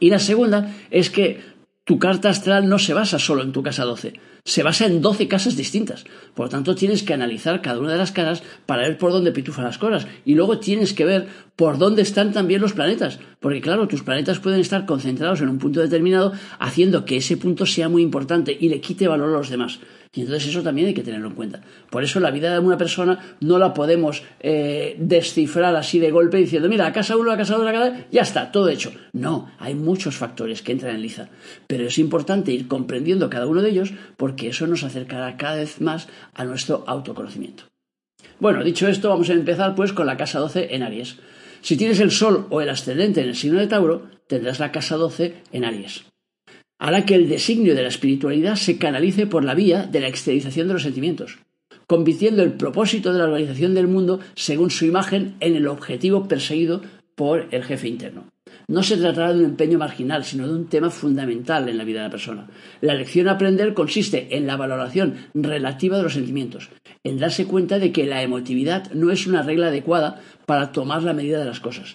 Y 0.00 0.08
la 0.08 0.18
segunda 0.18 0.74
es 0.90 1.10
que 1.10 1.40
tu 1.84 1.98
carta 1.98 2.30
astral 2.30 2.68
no 2.68 2.78
se 2.78 2.94
basa 2.94 3.18
solo 3.18 3.42
en 3.42 3.52
tu 3.52 3.62
casa 3.62 3.84
12, 3.84 4.14
se 4.48 4.62
basa 4.62 4.86
en 4.86 5.02
12 5.02 5.28
casas 5.28 5.56
distintas. 5.56 6.04
Por 6.34 6.46
lo 6.46 6.50
tanto, 6.50 6.74
tienes 6.74 7.02
que 7.02 7.12
analizar 7.12 7.60
cada 7.60 7.80
una 7.80 7.92
de 7.92 7.98
las 7.98 8.12
casas 8.12 8.42
para 8.64 8.82
ver 8.82 8.96
por 8.96 9.12
dónde 9.12 9.30
pitufan 9.30 9.66
las 9.66 9.76
cosas. 9.76 10.06
Y 10.24 10.34
luego 10.34 10.58
tienes 10.58 10.94
que 10.94 11.04
ver 11.04 11.28
por 11.54 11.76
dónde 11.76 12.00
están 12.00 12.32
también 12.32 12.62
los 12.62 12.72
planetas. 12.72 13.18
Porque 13.40 13.60
claro, 13.60 13.88
tus 13.88 14.02
planetas 14.02 14.38
pueden 14.38 14.60
estar 14.60 14.86
concentrados 14.86 15.42
en 15.42 15.50
un 15.50 15.58
punto 15.58 15.80
determinado, 15.80 16.32
haciendo 16.58 17.04
que 17.04 17.18
ese 17.18 17.36
punto 17.36 17.66
sea 17.66 17.90
muy 17.90 18.00
importante 18.00 18.56
y 18.58 18.70
le 18.70 18.80
quite 18.80 19.06
valor 19.06 19.28
a 19.28 19.38
los 19.38 19.50
demás. 19.50 19.80
Y 20.14 20.22
entonces 20.22 20.48
eso 20.48 20.62
también 20.62 20.88
hay 20.88 20.94
que 20.94 21.02
tenerlo 21.02 21.28
en 21.28 21.34
cuenta. 21.34 21.60
Por 21.90 22.02
eso 22.02 22.18
la 22.18 22.30
vida 22.30 22.52
de 22.52 22.58
una 22.60 22.78
persona 22.78 23.36
no 23.40 23.58
la 23.58 23.74
podemos 23.74 24.22
eh, 24.40 24.96
descifrar 24.98 25.76
así 25.76 25.98
de 25.98 26.10
golpe 26.10 26.38
diciendo, 26.38 26.68
mira, 26.68 26.86
a 26.86 26.92
casa 26.92 27.16
uno, 27.16 27.30
a 27.30 27.36
casa 27.36 27.56
dos, 27.56 27.66
a 27.66 27.72
casa 27.72 28.06
ya 28.10 28.22
está, 28.22 28.50
todo 28.50 28.68
hecho. 28.68 28.90
No, 29.12 29.50
hay 29.58 29.74
muchos 29.74 30.16
factores 30.16 30.62
que 30.62 30.72
entran 30.72 30.94
en 30.94 31.02
liza. 31.02 31.28
Pero 31.66 31.86
es 31.86 31.98
importante 31.98 32.52
ir 32.52 32.68
comprendiendo 32.68 33.28
cada 33.28 33.46
uno 33.46 33.60
de 33.60 33.70
ellos 33.70 33.92
porque 34.16 34.37
eso 34.46 34.68
nos 34.68 34.84
acercará 34.84 35.36
cada 35.36 35.56
vez 35.56 35.80
más 35.80 36.06
a 36.34 36.44
nuestro 36.44 36.84
autoconocimiento. 36.86 37.64
Bueno, 38.38 38.62
dicho 38.62 38.86
esto, 38.86 39.08
vamos 39.08 39.28
a 39.30 39.32
empezar 39.32 39.74
pues 39.74 39.92
con 39.92 40.06
la 40.06 40.16
casa 40.16 40.38
12 40.38 40.74
en 40.76 40.84
Aries. 40.84 41.16
Si 41.60 41.76
tienes 41.76 41.98
el 41.98 42.12
Sol 42.12 42.46
o 42.50 42.60
el 42.60 42.70
ascendente 42.70 43.20
en 43.20 43.28
el 43.28 43.34
signo 43.34 43.58
de 43.58 43.66
Tauro, 43.66 44.08
tendrás 44.28 44.60
la 44.60 44.70
casa 44.70 44.96
12 44.96 45.42
en 45.50 45.64
Aries 45.64 46.04
hará 46.78 47.04
que 47.04 47.14
el 47.14 47.28
designio 47.28 47.74
de 47.74 47.82
la 47.82 47.88
espiritualidad 47.88 48.56
se 48.56 48.78
canalice 48.78 49.26
por 49.26 49.44
la 49.44 49.54
vía 49.54 49.84
de 49.84 50.00
la 50.00 50.08
exteriorización 50.08 50.68
de 50.68 50.74
los 50.74 50.82
sentimientos, 50.82 51.38
convirtiendo 51.86 52.42
el 52.42 52.52
propósito 52.52 53.12
de 53.12 53.18
la 53.18 53.24
organización 53.24 53.74
del 53.74 53.88
mundo 53.88 54.20
según 54.34 54.70
su 54.70 54.86
imagen 54.86 55.34
en 55.40 55.56
el 55.56 55.66
objetivo 55.66 56.28
perseguido 56.28 56.82
por 57.16 57.48
el 57.50 57.64
jefe 57.64 57.88
interno. 57.88 58.28
No 58.70 58.82
se 58.82 58.98
tratará 58.98 59.32
de 59.32 59.38
un 59.38 59.46
empeño 59.46 59.78
marginal, 59.78 60.24
sino 60.24 60.46
de 60.46 60.52
un 60.52 60.66
tema 60.66 60.90
fundamental 60.90 61.66
en 61.70 61.78
la 61.78 61.84
vida 61.84 62.00
de 62.00 62.08
la 62.08 62.10
persona. 62.10 62.50
La 62.82 62.92
lección 62.92 63.26
a 63.26 63.32
aprender 63.32 63.72
consiste 63.72 64.36
en 64.36 64.46
la 64.46 64.58
valoración 64.58 65.14
relativa 65.32 65.96
de 65.96 66.02
los 66.02 66.12
sentimientos, 66.12 66.68
en 67.02 67.18
darse 67.18 67.46
cuenta 67.46 67.78
de 67.78 67.92
que 67.92 68.04
la 68.04 68.22
emotividad 68.22 68.92
no 68.92 69.10
es 69.10 69.26
una 69.26 69.42
regla 69.42 69.68
adecuada 69.68 70.20
para 70.44 70.70
tomar 70.70 71.02
la 71.02 71.14
medida 71.14 71.38
de 71.38 71.46
las 71.46 71.60
cosas. 71.60 71.94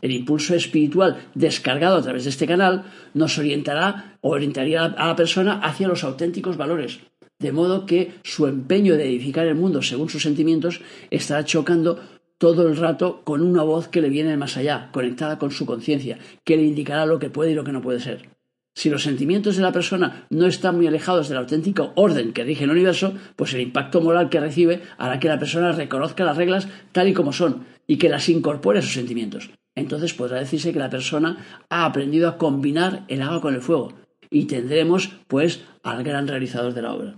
El 0.00 0.12
impulso 0.12 0.54
espiritual 0.54 1.18
descargado 1.34 1.96
a 1.96 2.02
través 2.02 2.24
de 2.24 2.30
este 2.30 2.46
canal 2.46 2.84
nos 3.12 3.36
orientará 3.36 4.16
o 4.22 4.30
orientaría 4.30 4.82
a 4.82 5.06
la 5.06 5.16
persona 5.16 5.60
hacia 5.60 5.88
los 5.88 6.04
auténticos 6.04 6.56
valores, 6.56 7.00
de 7.38 7.52
modo 7.52 7.84
que 7.84 8.14
su 8.22 8.46
empeño 8.46 8.96
de 8.96 9.04
edificar 9.04 9.46
el 9.46 9.56
mundo 9.56 9.82
según 9.82 10.08
sus 10.08 10.22
sentimientos 10.22 10.80
estará 11.10 11.44
chocando 11.44 12.00
todo 12.44 12.68
el 12.68 12.76
rato 12.76 13.22
con 13.24 13.40
una 13.40 13.62
voz 13.62 13.88
que 13.88 14.02
le 14.02 14.10
viene 14.10 14.28
de 14.28 14.36
más 14.36 14.58
allá, 14.58 14.90
conectada 14.92 15.38
con 15.38 15.50
su 15.50 15.64
conciencia, 15.64 16.18
que 16.44 16.58
le 16.58 16.64
indicará 16.64 17.06
lo 17.06 17.18
que 17.18 17.30
puede 17.30 17.52
y 17.52 17.54
lo 17.54 17.64
que 17.64 17.72
no 17.72 17.80
puede 17.80 18.00
ser. 18.00 18.28
Si 18.74 18.90
los 18.90 19.02
sentimientos 19.02 19.56
de 19.56 19.62
la 19.62 19.72
persona 19.72 20.26
no 20.28 20.44
están 20.46 20.76
muy 20.76 20.86
alejados 20.86 21.30
del 21.30 21.38
auténtico 21.38 21.92
orden 21.94 22.34
que 22.34 22.44
rige 22.44 22.64
el 22.64 22.70
universo, 22.70 23.14
pues 23.34 23.54
el 23.54 23.62
impacto 23.62 24.02
moral 24.02 24.28
que 24.28 24.40
recibe 24.40 24.82
hará 24.98 25.18
que 25.20 25.28
la 25.28 25.38
persona 25.38 25.72
reconozca 25.72 26.22
las 26.22 26.36
reglas 26.36 26.68
tal 26.92 27.08
y 27.08 27.14
como 27.14 27.32
son 27.32 27.64
y 27.86 27.96
que 27.96 28.10
las 28.10 28.28
incorpore 28.28 28.80
a 28.80 28.82
sus 28.82 28.92
sentimientos. 28.92 29.48
Entonces 29.74 30.12
podrá 30.12 30.38
decirse 30.38 30.74
que 30.74 30.78
la 30.78 30.90
persona 30.90 31.38
ha 31.70 31.86
aprendido 31.86 32.28
a 32.28 32.36
combinar 32.36 33.06
el 33.08 33.22
agua 33.22 33.40
con 33.40 33.54
el 33.54 33.62
fuego 33.62 33.94
y 34.28 34.44
tendremos 34.44 35.12
pues 35.28 35.62
al 35.82 36.04
gran 36.04 36.28
realizador 36.28 36.74
de 36.74 36.82
la 36.82 36.92
obra. 36.92 37.14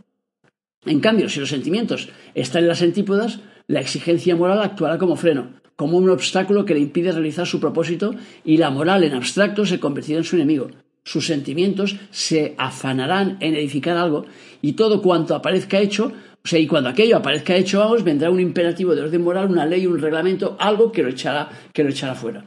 En 0.84 1.00
cambio, 1.00 1.28
si 1.28 1.40
los 1.40 1.48
sentimientos 1.48 2.10
están 2.34 2.62
en 2.62 2.68
las 2.68 2.82
antípodas, 2.82 3.40
la 3.68 3.80
exigencia 3.80 4.36
moral 4.36 4.62
actuará 4.62 4.98
como 4.98 5.16
freno, 5.16 5.50
como 5.76 5.98
un 5.98 6.10
obstáculo 6.10 6.64
que 6.64 6.74
le 6.74 6.80
impide 6.80 7.12
realizar 7.12 7.46
su 7.46 7.60
propósito 7.60 8.14
y 8.44 8.56
la 8.56 8.70
moral 8.70 9.04
en 9.04 9.14
abstracto 9.14 9.66
se 9.66 9.80
convertirá 9.80 10.18
en 10.18 10.24
su 10.24 10.36
enemigo 10.36 10.68
sus 11.06 11.24
sentimientos 11.24 11.96
se 12.10 12.56
afanarán 12.58 13.38
en 13.40 13.54
edificar 13.54 13.96
algo 13.96 14.26
y 14.60 14.72
todo 14.72 15.00
cuanto 15.00 15.36
aparezca 15.36 15.78
hecho, 15.78 16.12
o 16.44 16.48
sea, 16.48 16.58
y 16.58 16.66
cuando 16.66 16.90
aquello 16.90 17.16
aparezca 17.16 17.54
hecho, 17.54 17.78
vamos, 17.78 18.02
vendrá 18.02 18.28
un 18.28 18.40
imperativo 18.40 18.94
de 18.94 19.02
orden 19.02 19.22
moral, 19.22 19.48
una 19.48 19.64
ley, 19.64 19.86
un 19.86 20.00
reglamento, 20.00 20.56
algo 20.58 20.90
que 20.90 21.04
lo 21.04 21.08
echará, 21.08 21.48
que 21.72 21.84
lo 21.84 21.90
echará 21.90 22.16
fuera. 22.16 22.44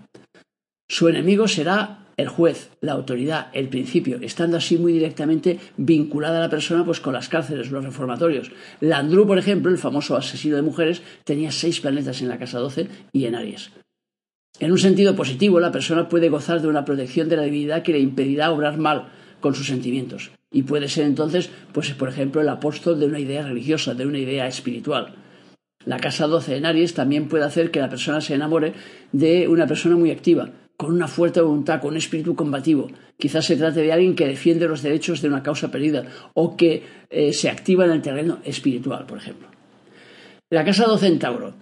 Su 0.89 1.07
enemigo 1.07 1.47
será 1.47 2.08
el 2.19 2.27
juez, 2.27 2.71
la 2.81 2.91
autoridad, 2.91 3.47
el 3.53 3.69
principio, 3.69 4.19
estando 4.21 4.57
así 4.57 4.77
muy 4.77 4.91
directamente 4.91 5.57
vinculada 5.77 6.39
a 6.39 6.41
la 6.41 6.49
persona 6.49 6.83
pues 6.83 6.99
con 6.99 7.13
las 7.13 7.29
cárceles, 7.29 7.71
los 7.71 7.85
reformatorios. 7.85 8.51
Landru, 8.81 9.25
por 9.25 9.37
ejemplo, 9.37 9.71
el 9.71 9.77
famoso 9.77 10.17
asesino 10.17 10.57
de 10.57 10.61
mujeres, 10.61 11.01
tenía 11.23 11.49
seis 11.53 11.79
planetas 11.79 12.21
en 12.21 12.27
la 12.27 12.37
casa 12.37 12.59
12 12.59 12.87
y 13.13 13.25
en 13.25 13.35
Aries. 13.35 13.71
En 14.59 14.71
un 14.73 14.77
sentido 14.77 15.15
positivo, 15.15 15.61
la 15.61 15.71
persona 15.71 16.09
puede 16.09 16.27
gozar 16.27 16.61
de 16.61 16.67
una 16.67 16.83
protección 16.83 17.29
de 17.29 17.37
la 17.37 17.43
divinidad 17.43 17.83
que 17.83 17.93
le 17.93 17.99
impedirá 17.99 18.51
obrar 18.51 18.77
mal 18.77 19.07
con 19.39 19.55
sus 19.55 19.67
sentimientos. 19.67 20.31
Y 20.51 20.63
puede 20.63 20.89
ser 20.89 21.05
entonces, 21.05 21.49
pues 21.71 21.93
por 21.93 22.09
ejemplo, 22.09 22.41
el 22.41 22.49
apóstol 22.49 22.99
de 22.99 23.05
una 23.05 23.19
idea 23.19 23.43
religiosa, 23.43 23.93
de 23.93 24.05
una 24.05 24.19
idea 24.19 24.45
espiritual. 24.45 25.15
La 25.85 26.01
casa 26.01 26.27
12 26.27 26.57
en 26.57 26.65
Aries 26.65 26.93
también 26.93 27.29
puede 27.29 27.45
hacer 27.45 27.71
que 27.71 27.79
la 27.79 27.89
persona 27.89 28.19
se 28.19 28.33
enamore 28.33 28.73
de 29.13 29.47
una 29.47 29.67
persona 29.67 29.95
muy 29.95 30.11
activa, 30.11 30.49
con 30.79 30.93
una 30.93 31.09
fuerte 31.09 31.41
voluntad, 31.41 31.81
con 31.81 31.91
un 31.91 31.97
espíritu 31.97 32.35
combativo. 32.35 32.87
Quizás 33.17 33.45
se 33.45 33.57
trate 33.57 33.81
de 33.81 33.91
alguien 33.91 34.15
que 34.15 34.25
defiende 34.25 34.65
los 34.65 34.81
derechos 34.81 35.21
de 35.21 35.27
una 35.27 35.43
causa 35.43 35.69
perdida 35.69 36.05
o 36.33 36.55
que 36.55 36.83
eh, 37.09 37.33
se 37.33 37.49
activa 37.49 37.83
en 37.83 37.91
el 37.91 38.01
terreno 38.01 38.39
espiritual, 38.45 39.05
por 39.05 39.17
ejemplo. 39.17 39.49
La 40.49 40.63
casa 40.63 40.85
12 40.85 41.07
en 41.07 41.19
Tauro 41.19 41.53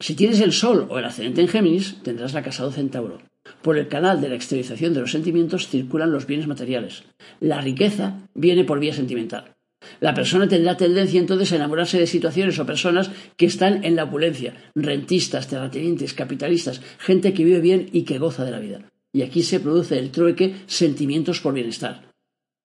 si 0.00 0.14
tienes 0.14 0.40
el 0.40 0.52
Sol 0.52 0.86
o 0.90 0.98
el 0.98 1.04
ascendente 1.04 1.40
en 1.40 1.48
Géminis, 1.48 2.02
tendrás 2.02 2.34
la 2.34 2.42
casa 2.42 2.70
Centauro. 2.70 3.22
Por 3.62 3.78
el 3.78 3.88
canal 3.88 4.20
de 4.20 4.28
la 4.28 4.34
exteriorización 4.34 4.92
de 4.92 5.00
los 5.00 5.12
sentimientos 5.12 5.68
circulan 5.68 6.12
los 6.12 6.26
bienes 6.26 6.46
materiales. 6.46 7.04
La 7.40 7.60
riqueza 7.60 8.18
viene 8.34 8.64
por 8.64 8.80
vía 8.80 8.92
sentimental. 8.92 9.53
La 10.00 10.14
persona 10.14 10.48
tendrá 10.48 10.76
tendencia 10.76 11.20
entonces 11.20 11.52
a 11.52 11.56
enamorarse 11.56 11.98
de 11.98 12.06
situaciones 12.06 12.58
o 12.58 12.66
personas 12.66 13.10
que 13.36 13.46
están 13.46 13.84
en 13.84 13.96
la 13.96 14.04
opulencia, 14.04 14.54
rentistas, 14.74 15.48
terratenientes, 15.48 16.14
capitalistas, 16.14 16.80
gente 16.98 17.32
que 17.32 17.44
vive 17.44 17.60
bien 17.60 17.88
y 17.92 18.02
que 18.02 18.18
goza 18.18 18.44
de 18.44 18.50
la 18.50 18.60
vida. 18.60 18.90
Y 19.12 19.22
aquí 19.22 19.42
se 19.42 19.60
produce 19.60 19.98
el 19.98 20.10
trueque 20.10 20.54
sentimientos 20.66 21.40
por 21.40 21.54
bienestar. 21.54 22.14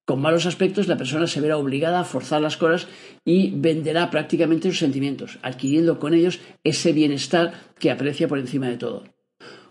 Con 0.10 0.22
malos 0.22 0.48
aspectos, 0.48 0.88
la 0.88 0.98
persona 0.98 1.28
se 1.28 1.40
verá 1.40 1.58
obligada 1.58 2.00
a 2.00 2.04
forzar 2.04 2.42
las 2.42 2.58
cosas 2.58 2.88
y 3.24 3.52
venderá 3.52 4.10
prácticamente 4.10 4.70
sus 4.70 4.80
sentimientos, 4.80 5.38
adquiriendo 5.44 6.00
con 6.00 6.16
ellos 6.16 6.40
ese 6.64 6.94
bienestar 6.94 7.54
que 7.78 7.92
aprecia 7.92 8.28
por 8.28 8.40
encima 8.40 8.68
de 8.68 8.78
todo. 8.78 9.04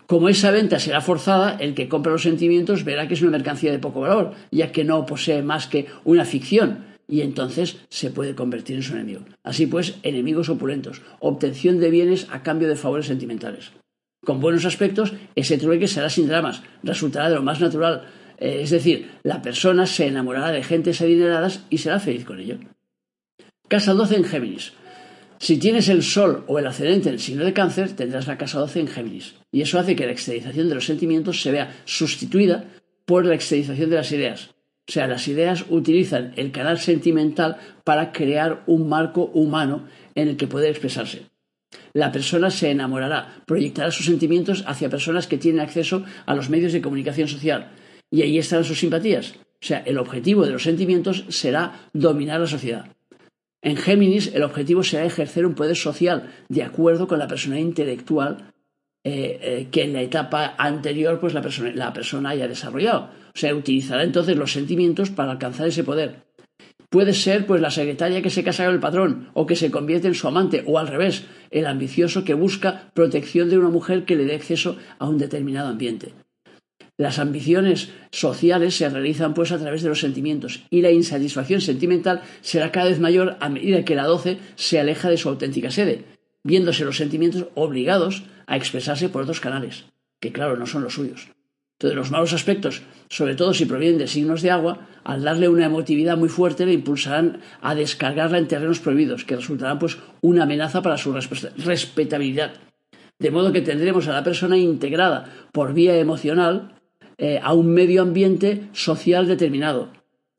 Como 0.09 0.29
esa 0.29 0.49
venta 0.49 0.79
será 0.79 1.01
forzada, 1.01 1.57
el 1.59 1.75
que 1.75 1.89
compra 1.89 2.13
los 2.13 2.23
sentimientos 2.23 2.85
verá 2.85 3.07
que 3.07 3.15
es 3.15 3.21
una 3.21 3.29
mercancía 3.31 3.71
de 3.71 3.77
poco 3.77 3.99
valor, 3.99 4.33
ya 4.49 4.71
que 4.71 4.83
no 4.83 5.05
posee 5.05 5.43
más 5.43 5.67
que 5.67 5.87
una 6.05 6.23
ficción, 6.23 6.85
y 7.09 7.21
entonces 7.21 7.77
se 7.89 8.11
puede 8.11 8.35
convertir 8.35 8.75
en 8.75 8.83
su 8.83 8.93
enemigo. 8.93 9.25
Así 9.43 9.65
pues, 9.65 9.95
enemigos 10.03 10.47
opulentos, 10.47 11.01
obtención 11.19 11.79
de 11.79 11.89
bienes 11.89 12.27
a 12.29 12.43
cambio 12.43 12.69
de 12.69 12.75
favores 12.75 13.07
sentimentales. 13.07 13.71
Con 14.23 14.39
buenos 14.39 14.65
aspectos, 14.65 15.13
ese 15.35 15.57
trueque 15.57 15.87
será 15.87 16.09
sin 16.09 16.27
dramas, 16.27 16.61
resultará 16.83 17.29
de 17.29 17.35
lo 17.35 17.41
más 17.41 17.59
natural, 17.59 18.05
eh, 18.37 18.59
es 18.61 18.69
decir, 18.69 19.09
la 19.23 19.41
persona 19.41 19.85
se 19.85 20.07
enamorará 20.07 20.51
de 20.51 20.63
gentes 20.63 21.01
adineradas 21.01 21.65
y 21.69 21.79
será 21.79 21.99
feliz 21.99 22.25
con 22.25 22.39
ello. 22.39 22.59
Casa 23.67 23.93
12 23.93 24.15
en 24.15 24.23
Géminis. 24.23 24.73
Si 25.39 25.57
tienes 25.57 25.87
el 25.87 26.03
Sol 26.03 26.43
o 26.47 26.59
el 26.59 26.67
ascendente 26.67 27.09
en 27.09 27.15
el 27.15 27.21
signo 27.21 27.45
de 27.45 27.53
cáncer, 27.53 27.93
tendrás 27.93 28.27
la 28.27 28.37
casa 28.37 28.59
12 28.59 28.81
en 28.81 28.87
Géminis. 28.87 29.35
Y 29.51 29.61
eso 29.61 29.79
hace 29.79 29.95
que 29.95 30.05
la 30.05 30.11
exteriorización 30.11 30.67
de 30.67 30.75
los 30.75 30.85
sentimientos 30.85 31.41
se 31.41 31.51
vea 31.51 31.81
sustituida 31.85 32.65
por 33.05 33.25
la 33.25 33.35
exteriorización 33.35 33.89
de 33.89 33.95
las 33.95 34.11
ideas. 34.11 34.49
O 34.89 34.91
sea, 34.91 35.05
las 35.05 35.27
ideas 35.27 35.65
utilizan 35.69 36.33
el 36.35 36.51
canal 36.51 36.79
sentimental 36.79 37.57
para 37.83 38.11
crear 38.11 38.63
un 38.65 38.89
marco 38.89 39.25
humano 39.35 39.85
en 40.15 40.29
el 40.29 40.35
que 40.35 40.47
poder 40.47 40.71
expresarse. 40.71 41.27
La 41.93 42.11
persona 42.11 42.49
se 42.49 42.71
enamorará, 42.71 43.43
proyectará 43.45 43.91
sus 43.91 44.07
sentimientos 44.07 44.63
hacia 44.65 44.89
personas 44.89 45.27
que 45.27 45.37
tienen 45.37 45.61
acceso 45.61 46.03
a 46.25 46.33
los 46.33 46.49
medios 46.49 46.73
de 46.73 46.81
comunicación 46.81 47.27
social, 47.27 47.69
y 48.09 48.23
ahí 48.23 48.39
están 48.39 48.63
sus 48.63 48.79
simpatías. 48.79 49.35
O 49.61 49.65
sea, 49.67 49.83
el 49.85 49.99
objetivo 49.99 50.43
de 50.43 50.53
los 50.53 50.63
sentimientos 50.63 51.23
será 51.29 51.87
dominar 51.93 52.39
la 52.39 52.47
sociedad. 52.47 52.87
En 53.61 53.77
Géminis, 53.77 54.33
el 54.33 54.41
objetivo 54.41 54.81
será 54.81 55.05
ejercer 55.05 55.45
un 55.45 55.53
poder 55.53 55.75
social 55.75 56.31
de 56.47 56.63
acuerdo 56.63 57.07
con 57.07 57.19
la 57.19 57.27
persona 57.27 57.59
intelectual 57.59 58.53
eh, 59.03 59.39
eh, 59.41 59.67
que 59.71 59.83
en 59.83 59.93
la 59.93 60.01
etapa 60.01 60.55
anterior 60.57 61.19
pues 61.19 61.35
la 61.35 61.43
persona, 61.43 61.71
la 61.75 61.93
persona 61.93 62.31
haya 62.31 62.47
desarrollado. 62.47 63.11
O 63.39 63.41
sea, 63.41 63.55
utilizará 63.55 64.03
entonces 64.03 64.35
los 64.35 64.51
sentimientos 64.51 65.11
para 65.11 65.31
alcanzar 65.31 65.65
ese 65.65 65.85
poder. 65.85 66.25
Puede 66.89 67.13
ser 67.13 67.47
pues 67.47 67.61
la 67.61 67.71
secretaria 67.71 68.21
que 68.21 68.29
se 68.29 68.43
casa 68.43 68.65
con 68.65 68.73
el 68.73 68.81
patrón 68.81 69.29
o 69.33 69.45
que 69.45 69.55
se 69.55 69.71
convierte 69.71 70.09
en 70.09 70.13
su 70.13 70.27
amante 70.27 70.65
o 70.67 70.77
al 70.77 70.89
revés, 70.89 71.23
el 71.49 71.65
ambicioso 71.65 72.25
que 72.25 72.33
busca 72.33 72.91
protección 72.93 73.49
de 73.49 73.57
una 73.57 73.69
mujer 73.69 74.03
que 74.03 74.17
le 74.17 74.25
dé 74.25 74.35
acceso 74.35 74.75
a 74.97 75.07
un 75.07 75.17
determinado 75.17 75.69
ambiente. 75.69 76.11
Las 76.97 77.17
ambiciones 77.17 77.91
sociales 78.11 78.75
se 78.75 78.89
realizan 78.89 79.33
pues 79.33 79.53
a 79.53 79.57
través 79.57 79.83
de 79.83 79.87
los 79.87 80.01
sentimientos 80.01 80.63
y 80.69 80.81
la 80.81 80.91
insatisfacción 80.91 81.61
sentimental 81.61 82.21
será 82.41 82.73
cada 82.73 82.89
vez 82.89 82.99
mayor 82.99 83.37
a 83.39 83.47
medida 83.47 83.85
que 83.85 83.95
la 83.95 84.03
doce 84.03 84.37
se 84.55 84.81
aleja 84.81 85.09
de 85.09 85.15
su 85.15 85.29
auténtica 85.29 85.71
sede, 85.71 86.03
viéndose 86.43 86.83
los 86.83 86.97
sentimientos 86.97 87.45
obligados 87.55 88.23
a 88.47 88.57
expresarse 88.57 89.07
por 89.07 89.21
otros 89.21 89.39
canales, 89.39 89.85
que 90.19 90.33
claro 90.33 90.57
no 90.57 90.65
son 90.65 90.83
los 90.83 90.95
suyos. 90.95 91.29
Entonces 91.79 91.95
los 91.95 92.11
malos 92.11 92.33
aspectos, 92.33 92.81
sobre 93.09 93.35
todo 93.35 93.53
si 93.53 93.65
provienen 93.65 93.99
de 93.99 94.07
signos 94.07 94.41
de 94.41 94.51
agua, 94.51 94.85
al 95.05 95.23
darle 95.23 95.47
una 95.47 95.65
emotividad 95.65 96.17
muy 96.17 96.27
fuerte 96.27 96.65
le 96.65 96.73
impulsarán 96.73 97.39
a 97.61 97.73
descargarla 97.73 98.37
en 98.37 98.49
terrenos 98.49 98.81
prohibidos, 98.81 99.23
que 99.23 99.37
resultarán 99.37 99.79
pues 99.79 99.97
una 100.19 100.43
amenaza 100.43 100.81
para 100.81 100.97
su 100.97 101.13
respetabilidad. 101.13 102.55
De 103.17 103.31
modo 103.31 103.53
que 103.53 103.61
tendremos 103.61 104.09
a 104.09 104.11
la 104.11 104.25
persona 104.25 104.57
integrada 104.57 105.47
por 105.53 105.73
vía 105.73 105.97
emocional 105.97 106.75
eh, 107.17 107.39
a 107.41 107.53
un 107.53 107.73
medio 107.73 108.01
ambiente 108.01 108.67
social 108.73 109.25
determinado, 109.25 109.87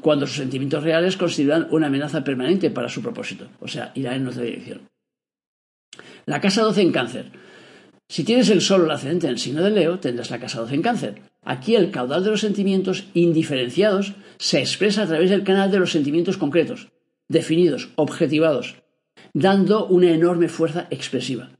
cuando 0.03 0.27
sus 0.27 0.37
sentimientos 0.37 0.85
reales 0.85 1.17
consideran 1.17 1.69
una 1.71 1.87
amenaza 1.87 2.23
permanente 2.23 2.71
para 2.71 2.91
su 2.91 3.01
propósito, 3.01 3.49
o 3.61 3.69
sea, 3.69 3.93
irá 3.95 4.15
en 4.15 4.29
otra 4.29 4.43
dirección. 4.43 4.83
La 6.27 6.39
casa 6.39 6.63
12 6.63 6.83
en 6.83 6.93
cáncer. 6.93 7.33
Si 8.11 8.25
tienes 8.25 8.51
el 8.51 8.61
sol 8.61 8.89
o 8.89 8.93
ascendente 8.93 9.29
en 9.29 9.35
el 9.35 9.39
signo 9.39 9.63
de 9.63 9.71
Leo, 9.71 10.01
tendrás 10.01 10.33
la 10.33 10.41
casa 10.41 10.59
12 10.59 10.75
en 10.75 10.83
cáncer. 10.83 11.23
Aquí 11.45 11.77
el 11.77 11.93
caudal 11.93 12.25
de 12.25 12.31
los 12.31 12.41
sentimientos 12.41 13.05
indiferenciados 13.15 14.15
se 14.37 14.59
expresa 14.59 15.05
a 15.05 15.07
través 15.07 15.31
del 15.31 15.45
canal 15.45 15.71
de 15.71 15.79
los 15.79 15.93
sentimientos 15.93 16.37
concretos, 16.37 16.89
definidos, 17.29 17.91
objetivados, 17.95 18.83
dando 19.33 19.87
una 19.87 20.11
enorme 20.11 20.49
fuerza 20.49 20.89
expresiva. 20.91 21.51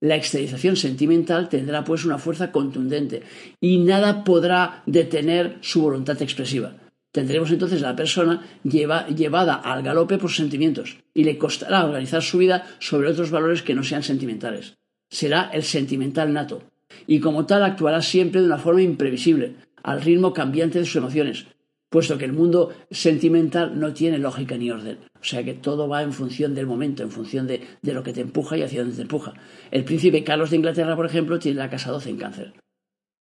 La 0.00 0.16
exteriorización 0.16 0.76
sentimental 0.76 1.50
tendrá 1.50 1.84
pues 1.84 2.06
una 2.06 2.16
fuerza 2.16 2.52
contundente 2.52 3.22
y 3.60 3.76
nada 3.76 4.24
podrá 4.24 4.82
detener 4.86 5.58
su 5.60 5.82
voluntad 5.82 6.22
expresiva. 6.22 6.72
Tendremos 7.12 7.50
entonces 7.50 7.82
a 7.82 7.90
la 7.90 7.96
persona 7.96 8.46
llevada 8.64 9.56
al 9.56 9.82
galope 9.82 10.16
por 10.16 10.30
sentimientos 10.30 10.96
y 11.12 11.24
le 11.24 11.36
costará 11.36 11.84
organizar 11.84 12.22
su 12.22 12.38
vida 12.38 12.66
sobre 12.78 13.10
otros 13.10 13.30
valores 13.30 13.60
que 13.60 13.74
no 13.74 13.84
sean 13.84 14.02
sentimentales. 14.02 14.78
Será 15.10 15.50
el 15.52 15.62
sentimental 15.62 16.32
nato 16.32 16.62
y 17.06 17.20
como 17.20 17.46
tal 17.46 17.64
actuará 17.64 18.02
siempre 18.02 18.40
de 18.40 18.46
una 18.46 18.58
forma 18.58 18.82
imprevisible, 18.82 19.56
al 19.82 20.02
ritmo 20.02 20.32
cambiante 20.32 20.78
de 20.78 20.84
sus 20.84 20.96
emociones, 20.96 21.46
puesto 21.88 22.18
que 22.18 22.24
el 22.24 22.32
mundo 22.32 22.72
sentimental 22.90 23.78
no 23.78 23.92
tiene 23.92 24.18
lógica 24.18 24.56
ni 24.56 24.70
orden. 24.70 24.98
O 25.20 25.24
sea 25.24 25.42
que 25.44 25.54
todo 25.54 25.88
va 25.88 26.02
en 26.02 26.12
función 26.12 26.54
del 26.54 26.66
momento, 26.66 27.02
en 27.02 27.10
función 27.10 27.46
de, 27.46 27.62
lo 27.82 28.02
que 28.02 28.12
te 28.12 28.20
empuja 28.20 28.56
y 28.56 28.62
hacia 28.62 28.80
dónde 28.80 28.96
te 28.96 29.02
empuja. 29.02 29.34
El 29.70 29.84
príncipe 29.84 30.24
Carlos 30.24 30.50
de 30.50 30.56
Inglaterra, 30.56 30.96
por 30.96 31.06
ejemplo, 31.06 31.38
tiene 31.38 31.58
la 31.58 31.70
casa 31.70 31.90
12 31.90 32.10
en 32.10 32.16
cáncer. 32.16 32.54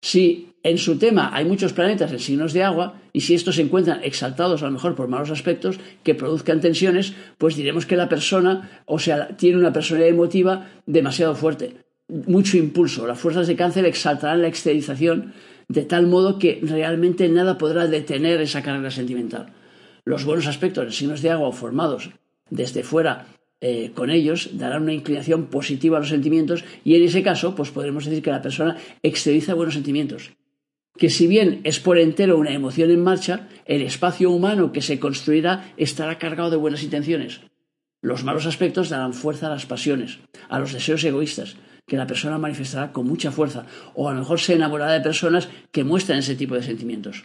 Si 0.04 0.52
en 0.62 0.76
su 0.76 0.98
tema 0.98 1.30
hay 1.32 1.46
muchos 1.46 1.72
planetas 1.72 2.12
en 2.12 2.18
signos 2.18 2.52
de 2.52 2.62
agua, 2.62 3.00
y 3.14 3.22
si 3.22 3.34
estos 3.34 3.54
se 3.54 3.62
encuentran 3.62 4.04
exaltados 4.04 4.62
a 4.62 4.66
lo 4.66 4.72
mejor 4.72 4.94
por 4.94 5.08
malos 5.08 5.30
aspectos 5.30 5.80
que 6.02 6.14
produzcan 6.14 6.60
tensiones, 6.60 7.14
pues 7.38 7.56
diremos 7.56 7.86
que 7.86 7.96
la 7.96 8.06
persona, 8.06 8.82
o 8.84 8.98
sea, 8.98 9.28
tiene 9.28 9.56
una 9.56 9.72
personalidad 9.72 10.10
emotiva 10.10 10.68
demasiado 10.84 11.34
fuerte, 11.34 11.76
mucho 12.06 12.58
impulso. 12.58 13.06
Las 13.06 13.18
fuerzas 13.18 13.46
de 13.46 13.56
cáncer 13.56 13.86
exaltarán 13.86 14.42
la 14.42 14.48
exteriorización 14.48 15.32
de 15.68 15.84
tal 15.84 16.06
modo 16.06 16.38
que 16.38 16.60
realmente 16.62 17.26
nada 17.30 17.56
podrá 17.56 17.86
detener 17.86 18.42
esa 18.42 18.62
carga 18.62 18.90
sentimental. 18.90 19.54
Los 20.04 20.26
buenos 20.26 20.46
aspectos 20.46 20.84
de 20.84 20.92
signos 20.92 21.22
de 21.22 21.30
agua 21.30 21.50
formados 21.52 22.10
desde 22.50 22.82
fuera 22.82 23.24
eh, 23.60 23.92
con 23.94 24.10
ellos 24.10 24.50
darán 24.52 24.82
una 24.82 24.92
inclinación 24.92 25.46
positiva 25.46 25.96
a 25.96 26.00
los 26.00 26.10
sentimientos 26.10 26.64
y 26.84 26.96
en 26.96 27.04
ese 27.04 27.22
caso 27.22 27.54
pues 27.54 27.70
podremos 27.70 28.04
decir 28.04 28.22
que 28.22 28.30
la 28.30 28.42
persona 28.42 28.76
exterioriza 29.02 29.54
buenos 29.54 29.74
sentimientos. 29.74 30.32
Que 30.96 31.10
si 31.10 31.26
bien 31.26 31.60
es 31.64 31.80
por 31.80 31.98
entero 31.98 32.38
una 32.38 32.52
emoción 32.52 32.90
en 32.90 33.02
marcha, 33.02 33.48
el 33.64 33.82
espacio 33.82 34.30
humano 34.30 34.70
que 34.70 34.82
se 34.82 35.00
construirá 35.00 35.72
estará 35.76 36.18
cargado 36.18 36.50
de 36.50 36.56
buenas 36.56 36.82
intenciones. 36.82 37.40
Los 38.00 38.22
malos 38.22 38.46
aspectos 38.46 38.90
darán 38.90 39.14
fuerza 39.14 39.46
a 39.46 39.50
las 39.50 39.66
pasiones, 39.66 40.18
a 40.48 40.58
los 40.58 40.72
deseos 40.72 41.02
egoístas, 41.02 41.56
que 41.86 41.96
la 41.96 42.06
persona 42.06 42.38
manifestará 42.38 42.92
con 42.92 43.06
mucha 43.06 43.32
fuerza, 43.32 43.66
o 43.94 44.08
a 44.08 44.12
lo 44.12 44.20
mejor 44.20 44.40
se 44.40 44.54
enamorará 44.54 44.92
de 44.92 45.00
personas 45.00 45.48
que 45.72 45.84
muestran 45.84 46.18
ese 46.18 46.36
tipo 46.36 46.54
de 46.54 46.62
sentimientos. 46.62 47.24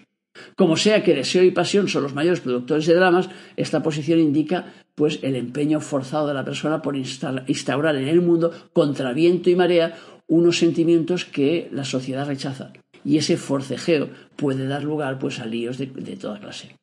Como 0.56 0.78
sea 0.78 1.04
que 1.04 1.16
deseo 1.16 1.44
y 1.44 1.52
pasión 1.52 1.88
son 1.88 2.04
los 2.04 2.14
mayores 2.14 2.40
productores 2.40 2.86
de 2.86 2.96
dramas, 2.96 3.30
esta 3.58 3.82
posición 3.82 4.20
indica 4.20 4.74
pues 4.96 5.20
el 5.22 5.36
empeño 5.36 5.80
forzado 5.82 6.28
de 6.28 6.34
la 6.34 6.46
persona 6.46 6.82
por 6.82 6.96
instaurar 6.96 7.96
en 7.96 8.08
el 8.08 8.22
mundo 8.22 8.52
contra 8.74 9.14
viento 9.14 9.50
y 9.50 9.56
marea 9.56 9.98
unos 10.28 10.58
sentimientos 10.60 11.26
que 11.26 11.70
la 11.72 11.84
sociedad 11.84 12.28
rechaza. 12.28 12.72
Y 13.04 13.18
ese 13.18 13.38
forcejeo 13.38 14.10
puede 14.36 14.68
dar 14.68 14.84
lugar 14.84 15.20
pues 15.20 15.40
a 15.40 15.46
líos 15.46 15.78
de, 15.78 15.88
de 15.88 16.16
toda 16.16 16.40
clase. 16.40 16.76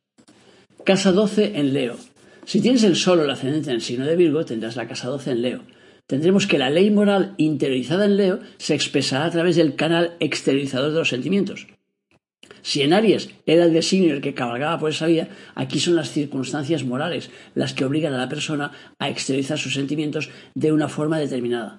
Casa 0.84 1.12
12 1.12 1.58
en 1.58 1.72
Leo. 1.72 1.96
Si 2.44 2.60
tienes 2.60 2.84
el 2.84 2.96
Sol 2.96 3.20
o 3.20 3.24
el 3.24 3.30
ascendente 3.30 3.70
en 3.70 3.76
el 3.76 3.82
signo 3.82 4.06
de 4.06 4.16
Virgo, 4.16 4.44
tendrás 4.44 4.76
la 4.76 4.88
casa 4.88 5.08
12 5.08 5.32
en 5.32 5.42
Leo. 5.42 5.62
Tendremos 6.06 6.46
que 6.46 6.58
la 6.58 6.70
ley 6.70 6.90
moral 6.92 7.34
interiorizada 7.36 8.04
en 8.04 8.16
Leo 8.16 8.38
se 8.58 8.74
expresará 8.74 9.24
a 9.24 9.30
través 9.30 9.56
del 9.56 9.74
canal 9.74 10.14
exteriorizador 10.20 10.92
de 10.92 10.98
los 11.00 11.08
sentimientos. 11.08 11.66
Si 12.66 12.82
en 12.82 12.92
Aries 12.92 13.30
era 13.46 13.62
el 13.62 13.72
designio 13.72 14.12
el 14.12 14.20
que 14.20 14.34
cabalgaba 14.34 14.80
por 14.80 14.90
esa 14.90 15.06
vía, 15.06 15.28
aquí 15.54 15.78
son 15.78 15.94
las 15.94 16.10
circunstancias 16.10 16.82
morales 16.82 17.30
las 17.54 17.74
que 17.74 17.84
obligan 17.84 18.12
a 18.12 18.18
la 18.18 18.28
persona 18.28 18.72
a 18.98 19.08
exteriorizar 19.08 19.56
sus 19.56 19.74
sentimientos 19.74 20.30
de 20.56 20.72
una 20.72 20.88
forma 20.88 21.20
determinada. 21.20 21.78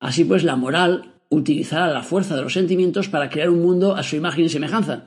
Así 0.00 0.24
pues, 0.24 0.42
la 0.42 0.56
moral 0.56 1.12
utilizará 1.28 1.92
la 1.92 2.02
fuerza 2.02 2.34
de 2.34 2.40
los 2.40 2.54
sentimientos 2.54 3.10
para 3.10 3.28
crear 3.28 3.50
un 3.50 3.60
mundo 3.60 3.94
a 3.94 4.02
su 4.02 4.16
imagen 4.16 4.46
y 4.46 4.48
semejanza. 4.48 5.04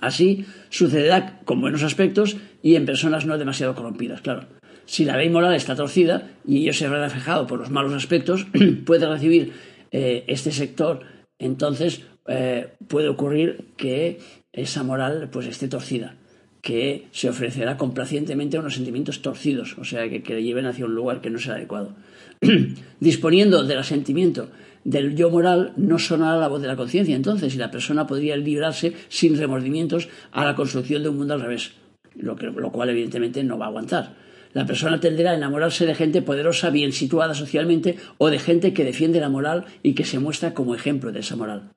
Así 0.00 0.46
sucederá 0.70 1.40
con 1.44 1.60
buenos 1.60 1.82
aspectos 1.82 2.38
y 2.62 2.76
en 2.76 2.86
personas 2.86 3.26
no 3.26 3.36
demasiado 3.36 3.74
corrompidas, 3.74 4.22
claro. 4.22 4.46
Si 4.86 5.04
la 5.04 5.18
ley 5.18 5.28
moral 5.28 5.54
está 5.54 5.76
torcida 5.76 6.30
y 6.46 6.62
ello 6.62 6.72
se 6.72 6.88
verá 6.88 7.04
reflejado 7.04 7.46
por 7.46 7.58
los 7.58 7.68
malos 7.68 7.92
aspectos, 7.92 8.46
puede 8.86 9.06
recibir 9.06 9.52
eh, 9.90 10.24
este 10.26 10.52
sector 10.52 11.00
entonces 11.38 12.06
eh, 12.26 12.68
puede 12.88 13.08
ocurrir 13.08 13.66
que 13.76 14.18
esa 14.52 14.82
moral 14.82 15.28
pues 15.32 15.46
esté 15.46 15.68
torcida, 15.68 16.14
que 16.60 17.08
se 17.10 17.28
ofrecerá 17.28 17.76
complacientemente 17.76 18.56
a 18.56 18.60
unos 18.60 18.74
sentimientos 18.74 19.22
torcidos, 19.22 19.76
o 19.78 19.84
sea, 19.84 20.08
que, 20.08 20.22
le 20.34 20.42
lleven 20.42 20.66
hacia 20.66 20.84
un 20.84 20.94
lugar 20.94 21.20
que 21.20 21.30
no 21.30 21.38
sea 21.38 21.54
adecuado. 21.54 21.94
Disponiendo 23.00 23.64
del 23.64 23.78
asentimiento 23.78 24.48
del 24.84 25.16
yo 25.16 25.30
moral, 25.30 25.72
no 25.76 25.98
sonará 25.98 26.38
la 26.38 26.48
voz 26.48 26.60
de 26.62 26.68
la 26.68 26.76
conciencia 26.76 27.16
entonces, 27.16 27.54
y 27.54 27.58
la 27.58 27.70
persona 27.70 28.06
podría 28.06 28.36
librarse 28.36 28.92
sin 29.08 29.36
remordimientos 29.36 30.08
a 30.32 30.44
la 30.44 30.54
construcción 30.54 31.02
de 31.02 31.08
un 31.08 31.16
mundo 31.16 31.34
al 31.34 31.40
revés, 31.40 31.72
lo, 32.16 32.34
lo 32.34 32.72
cual 32.72 32.90
evidentemente 32.90 33.42
no 33.42 33.58
va 33.58 33.66
a 33.66 33.68
aguantar. 33.68 34.14
La 34.52 34.66
persona 34.66 35.00
tenderá 35.00 35.30
a 35.30 35.36
enamorarse 35.36 35.86
de 35.86 35.94
gente 35.94 36.20
poderosa, 36.20 36.70
bien 36.70 36.92
situada 36.92 37.34
socialmente, 37.34 37.96
o 38.18 38.28
de 38.28 38.38
gente 38.38 38.74
que 38.74 38.84
defiende 38.84 39.18
la 39.18 39.30
moral 39.30 39.64
y 39.82 39.94
que 39.94 40.04
se 40.04 40.18
muestra 40.18 40.52
como 40.52 40.74
ejemplo 40.74 41.10
de 41.10 41.20
esa 41.20 41.36
moral. 41.36 41.70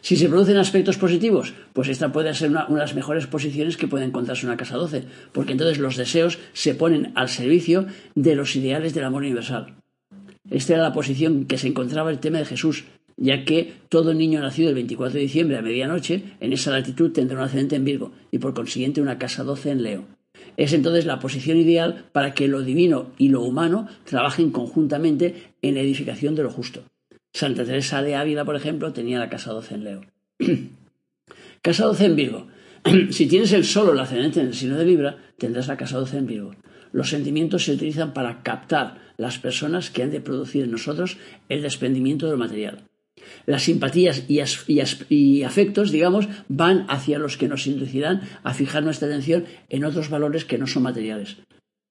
Si 0.00 0.16
se 0.16 0.28
producen 0.28 0.56
aspectos 0.56 0.96
positivos, 0.96 1.54
pues 1.72 1.88
esta 1.88 2.12
puede 2.12 2.32
ser 2.34 2.50
una, 2.50 2.66
de 2.66 2.76
las 2.76 2.94
mejores 2.94 3.26
posiciones 3.26 3.76
que 3.76 3.88
puede 3.88 4.04
encontrarse 4.04 4.46
una 4.46 4.56
casa 4.56 4.76
12, 4.76 5.04
porque 5.32 5.52
entonces 5.52 5.78
los 5.78 5.96
deseos 5.96 6.38
se 6.52 6.74
ponen 6.74 7.12
al 7.14 7.28
servicio 7.28 7.86
de 8.14 8.34
los 8.34 8.56
ideales 8.56 8.94
del 8.94 9.04
amor 9.04 9.22
universal. 9.22 9.76
Esta 10.50 10.74
era 10.74 10.82
la 10.82 10.92
posición 10.92 11.44
que 11.44 11.58
se 11.58 11.68
encontraba 11.68 12.10
el 12.10 12.18
tema 12.18 12.38
de 12.38 12.46
Jesús, 12.46 12.84
ya 13.16 13.44
que 13.44 13.74
todo 13.88 14.14
niño 14.14 14.40
nacido 14.40 14.70
el 14.70 14.74
24 14.74 15.14
de 15.14 15.20
diciembre 15.20 15.58
a 15.58 15.62
medianoche 15.62 16.22
en 16.40 16.52
esa 16.52 16.70
latitud 16.70 17.12
tendrá 17.12 17.36
un 17.36 17.44
ascendente 17.44 17.76
en 17.76 17.84
Virgo 17.84 18.12
y 18.30 18.38
por 18.38 18.54
consiguiente 18.54 19.02
una 19.02 19.18
casa 19.18 19.44
12 19.44 19.70
en 19.70 19.82
Leo. 19.82 20.04
Es 20.56 20.72
entonces 20.72 21.04
la 21.04 21.18
posición 21.20 21.58
ideal 21.58 22.06
para 22.12 22.32
que 22.32 22.48
lo 22.48 22.62
divino 22.62 23.12
y 23.18 23.28
lo 23.28 23.42
humano 23.42 23.86
trabajen 24.04 24.50
conjuntamente 24.50 25.52
en 25.62 25.74
la 25.74 25.80
edificación 25.80 26.34
de 26.34 26.42
lo 26.42 26.50
justo. 26.50 26.82
Santa 27.32 27.64
Teresa 27.64 28.02
de 28.02 28.16
Ávila, 28.16 28.44
por 28.44 28.56
ejemplo, 28.56 28.92
tenía 28.92 29.18
la 29.18 29.30
casa 29.30 29.52
12 29.52 29.74
en 29.74 29.84
Leo. 29.84 30.00
casa 31.62 31.86
12 31.86 32.04
en 32.04 32.16
Virgo. 32.16 32.48
si 33.10 33.26
tienes 33.26 33.52
el 33.52 33.64
solo 33.64 33.92
el 33.92 34.00
ascendente 34.00 34.40
en 34.40 34.48
el 34.48 34.54
signo 34.54 34.76
de 34.76 34.84
Libra, 34.84 35.18
tendrás 35.38 35.68
la 35.68 35.76
casa 35.76 35.98
12 35.98 36.18
en 36.18 36.26
Virgo. 36.26 36.54
Los 36.92 37.10
sentimientos 37.10 37.64
se 37.64 37.72
utilizan 37.72 38.12
para 38.12 38.42
captar 38.42 38.98
las 39.16 39.38
personas 39.38 39.90
que 39.90 40.02
han 40.02 40.10
de 40.10 40.20
producir 40.20 40.64
en 40.64 40.72
nosotros 40.72 41.18
el 41.48 41.62
desprendimiento 41.62 42.26
del 42.26 42.38
material. 42.38 42.82
Las 43.46 43.62
simpatías 43.62 44.24
y, 44.28 45.42
afectos, 45.42 45.92
digamos, 45.92 46.28
van 46.48 46.86
hacia 46.88 47.18
los 47.18 47.36
que 47.36 47.48
nos 47.48 47.66
inducirán 47.66 48.22
a 48.42 48.54
fijar 48.54 48.82
nuestra 48.82 49.08
atención 49.08 49.44
en 49.68 49.84
otros 49.84 50.08
valores 50.08 50.44
que 50.44 50.58
no 50.58 50.66
son 50.66 50.84
materiales. 50.84 51.36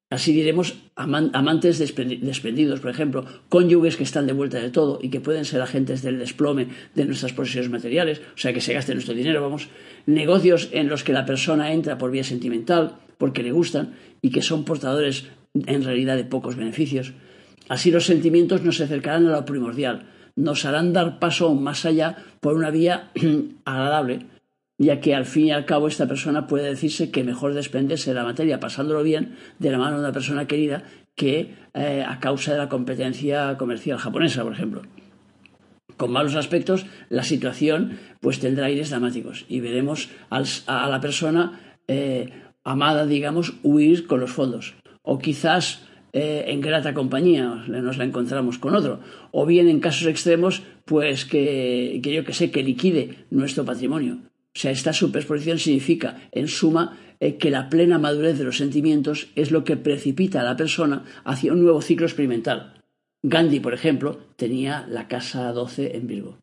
Así 0.10 0.34
diremos 0.34 0.74
amantes 0.96 1.78
desprendidos, 1.78 2.80
por 2.80 2.90
ejemplo, 2.90 3.26
cónyuges 3.48 3.96
que 3.96 4.04
están 4.04 4.26
de 4.26 4.34
vuelta 4.34 4.58
de 4.58 4.72
todo 4.72 4.98
y 5.04 5.10
que 5.10 5.22
pueden 5.22 5.46
ser 5.46 5.62
agentes 5.62 6.02
del 6.02 6.18
desplome 6.18 6.68
de 6.96 7.06
nuestras 7.06 7.32
posesiones 7.34 7.70
materiales, 7.70 8.20
o 8.34 8.38
sea, 8.38 8.52
que 8.52 8.62
se 8.62 8.74
gaste 8.74 8.96
nuestro 8.96 9.14
dinero, 9.14 9.40
vamos, 9.40 9.70
negocios 10.08 10.70
en 10.72 10.90
los 10.90 11.04
que 11.04 11.14
la 11.14 11.28
persona 11.28 11.74
entra 11.74 12.00
por 12.00 12.10
vía 12.10 12.24
sentimental, 12.24 12.96
porque 13.20 13.44
le 13.44 13.52
gustan 13.52 13.94
y 14.24 14.32
que 14.32 14.42
son 14.42 14.66
portadores 14.66 15.26
en 15.54 15.84
realidad 15.84 16.18
de 16.18 16.24
pocos 16.24 16.56
beneficios. 16.56 17.14
Así 17.68 17.92
los 17.92 18.06
sentimientos 18.06 18.64
nos 18.64 18.82
acercarán 18.82 19.28
a 19.28 19.32
lo 19.32 19.46
primordial, 19.46 20.08
nos 20.36 20.66
harán 20.66 20.92
dar 20.92 21.20
paso 21.20 21.54
más 21.54 21.86
allá 21.86 22.18
por 22.40 22.56
una 22.56 22.72
vía 22.72 23.12
agradable, 23.66 24.26
ya 24.80 25.02
que 25.02 25.14
al 25.14 25.26
fin 25.26 25.48
y 25.48 25.52
al 25.52 25.66
cabo 25.66 25.88
esta 25.88 26.08
persona 26.08 26.48
puede 26.48 26.68
decirse 26.68 27.12
que 27.12 27.24
mejor 27.24 27.54
desprenderse 27.54 28.12
de 28.12 28.16
la 28.16 28.24
materia 28.24 28.60
pasándolo 28.60 29.04
bien 29.04 29.36
de 29.60 29.70
la 29.70 29.78
mano 29.78 29.98
de 29.98 30.04
una 30.04 30.14
persona 30.14 30.48
querida 30.48 30.84
que 31.16 31.54
eh, 31.74 32.04
a 32.08 32.20
causa 32.20 32.54
de 32.54 32.58
la 32.58 32.70
competencia 32.70 33.58
comercial 33.58 33.98
japonesa, 33.98 34.42
por 34.42 34.54
ejemplo. 34.54 34.82
Con 35.98 36.12
malos 36.12 36.36
aspectos, 36.36 36.86
la 37.10 37.24
situación 37.24 38.00
pues 38.22 38.40
tendrá 38.40 38.68
aires 38.68 38.90
dramáticos 38.90 39.46
y 39.50 39.60
veremos 39.60 40.10
a 40.30 40.88
la 40.90 41.02
persona 41.02 41.76
eh, 41.90 42.30
amada, 42.64 43.06
digamos, 43.06 43.56
huir 43.64 44.08
con 44.08 44.22
los 44.22 44.32
fondos. 44.32 44.76
O 45.02 45.20
quizás 45.20 45.84
eh, 46.14 46.46
en 46.48 46.62
grata 46.62 46.94
compañía 46.94 47.66
nos 47.68 47.98
la 47.98 48.06
encontramos 48.06 48.58
con 48.58 48.76
otro. 48.76 49.02
O 49.32 49.46
bien 49.46 49.68
en 49.68 49.82
casos 49.82 50.08
extremos, 50.08 50.64
pues 50.86 51.26
que, 51.26 52.00
que 52.02 52.14
yo 52.14 52.24
que 52.24 52.34
sé, 52.34 52.50
que 52.50 52.64
liquide 52.64 53.26
nuestro 53.30 53.66
patrimonio. 53.66 54.20
O 54.56 54.60
sea, 54.60 54.72
esta 54.72 54.94
superposición 54.94 55.60
significa, 55.60 56.30
en 56.32 56.48
suma, 56.48 56.98
eh, 57.20 57.38
que 57.38 57.52
la 57.52 57.70
plena 57.70 58.00
madurez 58.00 58.38
de 58.38 58.46
los 58.46 58.58
sentimientos 58.58 59.28
es 59.36 59.52
lo 59.52 59.64
que 59.64 59.78
precipita 59.78 60.42
a 60.42 60.44
la 60.44 60.58
persona 60.58 61.04
hacia 61.24 61.54
un 61.54 61.62
nuevo 61.62 61.82
ciclo 61.82 62.06
experimental. 62.06 62.82
Gandhi, 63.22 63.60
por 63.60 63.74
ejemplo, 63.74 64.20
tenía 64.38 64.88
la 64.90 65.08
casa 65.08 65.52
12 65.52 65.98
en 65.98 66.08
Virgo. 66.08 66.38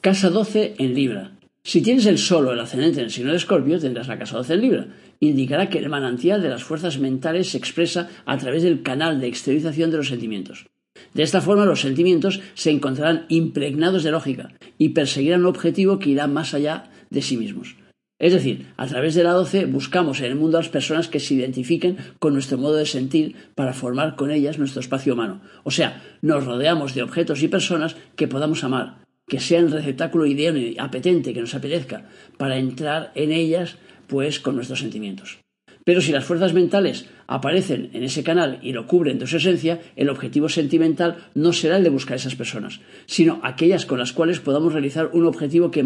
Casa 0.00 0.30
12 0.30 0.76
en 0.78 0.94
Libra. 0.94 1.32
Si 1.62 1.82
tienes 1.82 2.06
el 2.06 2.16
Sol 2.16 2.48
o 2.48 2.52
el 2.52 2.60
ascendente 2.60 3.00
en 3.00 3.04
el 3.04 3.10
signo 3.10 3.32
de 3.32 3.36
Escorpio, 3.36 3.78
tendrás 3.78 4.08
la 4.08 4.18
casa 4.18 4.38
12 4.38 4.54
en 4.54 4.60
Libra. 4.60 4.86
Indicará 5.20 5.68
que 5.68 5.78
el 5.78 5.90
manantial 5.90 6.40
de 6.40 6.48
las 6.48 6.64
fuerzas 6.64 6.98
mentales 6.98 7.50
se 7.50 7.58
expresa 7.58 8.08
a 8.24 8.38
través 8.38 8.62
del 8.62 8.82
canal 8.82 9.20
de 9.20 9.28
exteriorización 9.28 9.90
de 9.90 9.98
los 9.98 10.08
sentimientos. 10.08 10.66
De 11.14 11.22
esta 11.22 11.40
forma, 11.40 11.64
los 11.64 11.80
sentimientos 11.80 12.40
se 12.54 12.70
encontrarán 12.70 13.26
impregnados 13.28 14.02
de 14.02 14.12
lógica 14.12 14.52
y 14.78 14.90
perseguirán 14.90 15.40
un 15.40 15.46
objetivo 15.46 15.98
que 15.98 16.10
irá 16.10 16.26
más 16.26 16.54
allá 16.54 16.90
de 17.10 17.22
sí 17.22 17.36
mismos. 17.36 17.76
Es 18.20 18.34
decir, 18.34 18.66
a 18.76 18.86
través 18.86 19.14
de 19.14 19.24
la 19.24 19.32
12 19.32 19.64
buscamos 19.64 20.20
en 20.20 20.26
el 20.26 20.36
mundo 20.36 20.58
a 20.58 20.60
las 20.60 20.68
personas 20.68 21.08
que 21.08 21.20
se 21.20 21.34
identifiquen 21.34 21.96
con 22.18 22.34
nuestro 22.34 22.58
modo 22.58 22.76
de 22.76 22.84
sentir 22.84 23.34
para 23.54 23.72
formar 23.72 24.14
con 24.14 24.30
ellas 24.30 24.58
nuestro 24.58 24.80
espacio 24.80 25.14
humano. 25.14 25.40
O 25.64 25.70
sea, 25.70 26.02
nos 26.20 26.44
rodeamos 26.44 26.94
de 26.94 27.02
objetos 27.02 27.42
y 27.42 27.48
personas 27.48 27.96
que 28.16 28.28
podamos 28.28 28.62
amar, 28.62 28.98
que 29.26 29.40
sean 29.40 29.70
receptáculo 29.70 30.26
ideal 30.26 30.58
y 30.58 30.76
apetente 30.78 31.32
que 31.32 31.40
nos 31.40 31.54
apetezca, 31.54 32.10
para 32.36 32.58
entrar 32.58 33.10
en 33.14 33.32
ellas 33.32 33.76
pues 34.06 34.38
con 34.38 34.54
nuestros 34.54 34.80
sentimientos. 34.80 35.38
Pero 35.84 36.00
si 36.00 36.12
las 36.12 36.24
fuerzas 36.24 36.52
mentales 36.52 37.06
aparecen 37.26 37.90
en 37.92 38.02
ese 38.04 38.22
canal 38.22 38.58
y 38.62 38.72
lo 38.72 38.86
cubren 38.86 39.18
de 39.18 39.26
su 39.26 39.38
esencia, 39.38 39.80
el 39.96 40.10
objetivo 40.10 40.48
sentimental 40.48 41.28
no 41.34 41.52
será 41.52 41.78
el 41.78 41.84
de 41.84 41.90
buscar 41.90 42.16
esas 42.16 42.34
personas, 42.34 42.80
sino 43.06 43.40
aquellas 43.42 43.86
con 43.86 43.98
las 43.98 44.12
cuales 44.12 44.40
podamos 44.40 44.72
realizar 44.72 45.10
un 45.12 45.24
objetivo 45.24 45.70
que, 45.70 45.84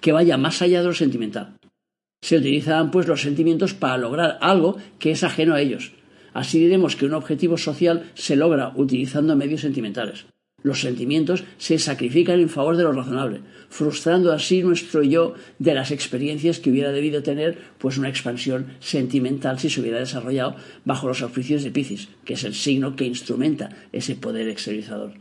que 0.00 0.12
vaya 0.12 0.36
más 0.36 0.62
allá 0.62 0.80
de 0.80 0.86
lo 0.86 0.94
sentimental. 0.94 1.56
Se 2.22 2.38
utilizarán 2.38 2.90
pues 2.90 3.06
los 3.06 3.20
sentimientos 3.20 3.74
para 3.74 3.98
lograr 3.98 4.38
algo 4.40 4.78
que 4.98 5.10
es 5.10 5.22
ajeno 5.22 5.54
a 5.54 5.60
ellos. 5.60 5.92
Así 6.32 6.58
diremos 6.58 6.96
que 6.96 7.06
un 7.06 7.14
objetivo 7.14 7.56
social 7.56 8.10
se 8.14 8.36
logra 8.36 8.72
utilizando 8.74 9.36
medios 9.36 9.60
sentimentales. 9.60 10.26
Los 10.66 10.80
sentimientos 10.80 11.44
se 11.58 11.78
sacrifican 11.78 12.40
en 12.40 12.48
favor 12.48 12.76
de 12.76 12.82
lo 12.82 12.90
razonable, 12.90 13.40
frustrando 13.68 14.32
así 14.32 14.64
nuestro 14.64 15.04
yo 15.04 15.34
de 15.60 15.74
las 15.74 15.92
experiencias 15.92 16.58
que 16.58 16.70
hubiera 16.70 16.90
debido 16.90 17.22
tener 17.22 17.56
pues 17.78 17.98
una 17.98 18.08
expansión 18.08 18.74
sentimental 18.80 19.60
si 19.60 19.70
se 19.70 19.80
hubiera 19.80 20.00
desarrollado 20.00 20.56
bajo 20.84 21.06
los 21.06 21.22
auspicios 21.22 21.62
de 21.62 21.70
Piscis, 21.70 22.08
que 22.24 22.34
es 22.34 22.42
el 22.42 22.52
signo 22.52 22.96
que 22.96 23.04
instrumenta 23.04 23.68
ese 23.92 24.16
poder 24.16 24.48
exteriorizador. 24.48 25.12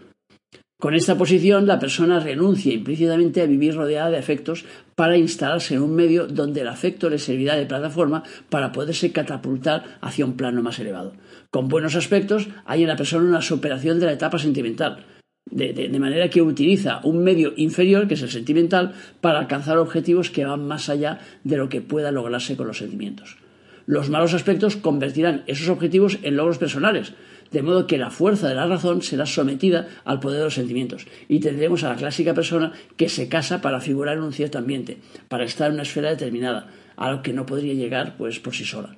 Con 0.79 0.95
esta 0.95 1.15
posición, 1.15 1.67
la 1.67 1.77
persona 1.77 2.19
renuncia 2.19 2.73
implícitamente 2.73 3.41
a 3.41 3.45
vivir 3.45 3.75
rodeada 3.75 4.09
de 4.09 4.17
afectos 4.17 4.65
para 4.95 5.15
instalarse 5.15 5.75
en 5.75 5.83
un 5.83 5.93
medio 5.93 6.25
donde 6.25 6.61
el 6.61 6.67
afecto 6.67 7.07
le 7.07 7.19
servirá 7.19 7.55
de 7.55 7.67
plataforma 7.67 8.23
para 8.49 8.71
poderse 8.71 9.11
catapultar 9.11 9.99
hacia 10.01 10.25
un 10.25 10.37
plano 10.37 10.63
más 10.63 10.79
elevado. 10.79 11.13
Con 11.51 11.67
buenos 11.67 11.95
aspectos, 11.95 12.47
hay 12.65 12.81
en 12.81 12.87
la 12.87 12.97
persona 12.97 13.29
una 13.29 13.43
superación 13.43 13.99
de 13.99 14.07
la 14.07 14.13
etapa 14.13 14.39
sentimental, 14.39 15.05
de, 15.51 15.99
manera 15.99 16.29
que 16.29 16.41
utiliza 16.41 16.99
un 17.03 17.23
medio 17.23 17.53
inferior, 17.55 18.07
que 18.07 18.15
es 18.15 18.21
el 18.21 18.29
sentimental, 18.29 18.93
para 19.21 19.39
alcanzar 19.39 19.77
objetivos 19.77 20.29
que 20.29 20.45
van 20.45 20.67
más 20.67 20.89
allá 20.89 21.19
de 21.43 21.57
lo 21.57 21.69
que 21.69 21.81
pueda 21.81 22.11
lograrse 22.11 22.57
con 22.57 22.67
los 22.67 22.79
sentimientos. 22.79 23.37
Los 23.85 24.09
malos 24.09 24.33
aspectos 24.33 24.75
convertirán 24.75 25.43
esos 25.47 25.69
objetivos 25.69 26.17
en 26.23 26.35
logros 26.35 26.57
personales, 26.57 27.13
de 27.51 27.61
modo 27.61 27.85
que 27.85 27.99
la 27.99 28.09
fuerza 28.09 28.49
de 28.49 28.55
la 28.55 28.65
razón 28.65 29.03
será 29.03 29.27
sometida 29.27 29.87
al 30.03 30.19
poder 30.19 30.39
de 30.39 30.45
los 30.45 30.55
sentimientos 30.55 31.05
y 31.29 31.39
tendremos 31.39 31.83
a 31.83 31.89
la 31.89 31.95
clásica 31.95 32.33
persona 32.33 32.73
que 32.97 33.07
se 33.07 33.29
casa 33.29 33.61
para 33.61 33.79
figurar 33.79 34.17
en 34.17 34.23
un 34.23 34.33
cierto 34.33 34.57
ambiente, 34.57 34.97
para 35.29 35.45
estar 35.45 35.67
en 35.67 35.75
una 35.75 35.83
esfera 35.83 36.09
determinada, 36.09 36.67
a 36.97 37.11
lo 37.11 37.21
que 37.21 37.33
no 37.33 37.45
podría 37.45 37.75
llegar 37.75 38.17
pues 38.17 38.39
por 38.39 38.55
sí 38.55 38.65
sola. 38.65 38.95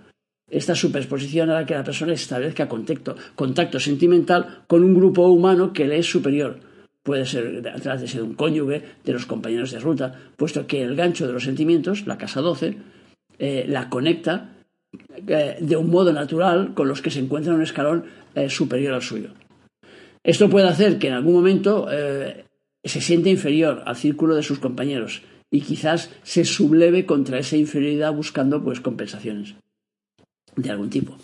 Esta 0.49 0.75
superposición 0.75 1.49
hará 1.49 1.65
que 1.65 1.73
la 1.73 1.83
persona 1.83 2.13
establezca 2.13 2.69
contacto, 2.69 3.79
sentimental 3.79 4.63
con 4.67 4.83
un 4.83 4.95
grupo 4.95 5.27
humano 5.27 5.73
que 5.73 5.85
le 5.85 5.99
es 5.99 6.09
superior. 6.09 6.59
Puede 7.03 7.25
ser 7.25 7.61
través 7.81 8.13
de 8.13 8.21
un 8.21 8.33
cónyuge, 8.33 8.81
de 9.03 9.13
los 9.13 9.25
compañeros 9.25 9.71
de 9.71 9.79
ruta, 9.79 10.15
puesto 10.37 10.65
que 10.65 10.81
el 10.83 10.95
gancho 10.95 11.27
de 11.27 11.33
los 11.33 11.43
sentimientos, 11.43 12.07
la 12.07 12.17
casa 12.17 12.39
12, 12.41 12.77
eh, 13.39 13.65
la 13.67 13.89
conecta 13.89 14.55
eh, 15.27 15.57
de 15.59 15.75
un 15.75 15.89
modo 15.89 16.13
natural 16.13 16.73
con 16.73 16.87
los 16.87 17.01
que 17.01 17.11
se 17.11 17.19
encuentran 17.19 17.55
en 17.55 17.59
un 17.59 17.63
escalón 17.63 18.05
eh, 18.35 18.49
superior 18.49 18.93
al 18.93 19.01
suyo. 19.01 19.31
Esto 20.23 20.49
puede 20.49 20.67
hacer 20.67 20.97
que 20.97 21.07
en 21.07 21.13
algún 21.13 21.33
momento 21.33 21.87
se 22.83 23.01
siente 23.01 23.29
inferior 23.29 23.83
al 23.85 23.95
círculo 23.95 24.35
de 24.35 24.43
sus 24.43 24.59
compañeros 24.59 25.21
y 25.49 25.61
quizás 25.61 26.11
se 26.23 26.43
subleve 26.43 27.05
contra 27.05 27.39
esa 27.39 27.55
inferioridad 27.55 28.13
buscando 28.13 28.61
pues 28.61 28.81
compensaciones 28.81 29.55
de 30.57 30.69
algún 30.69 30.89
tipo. 30.89 31.17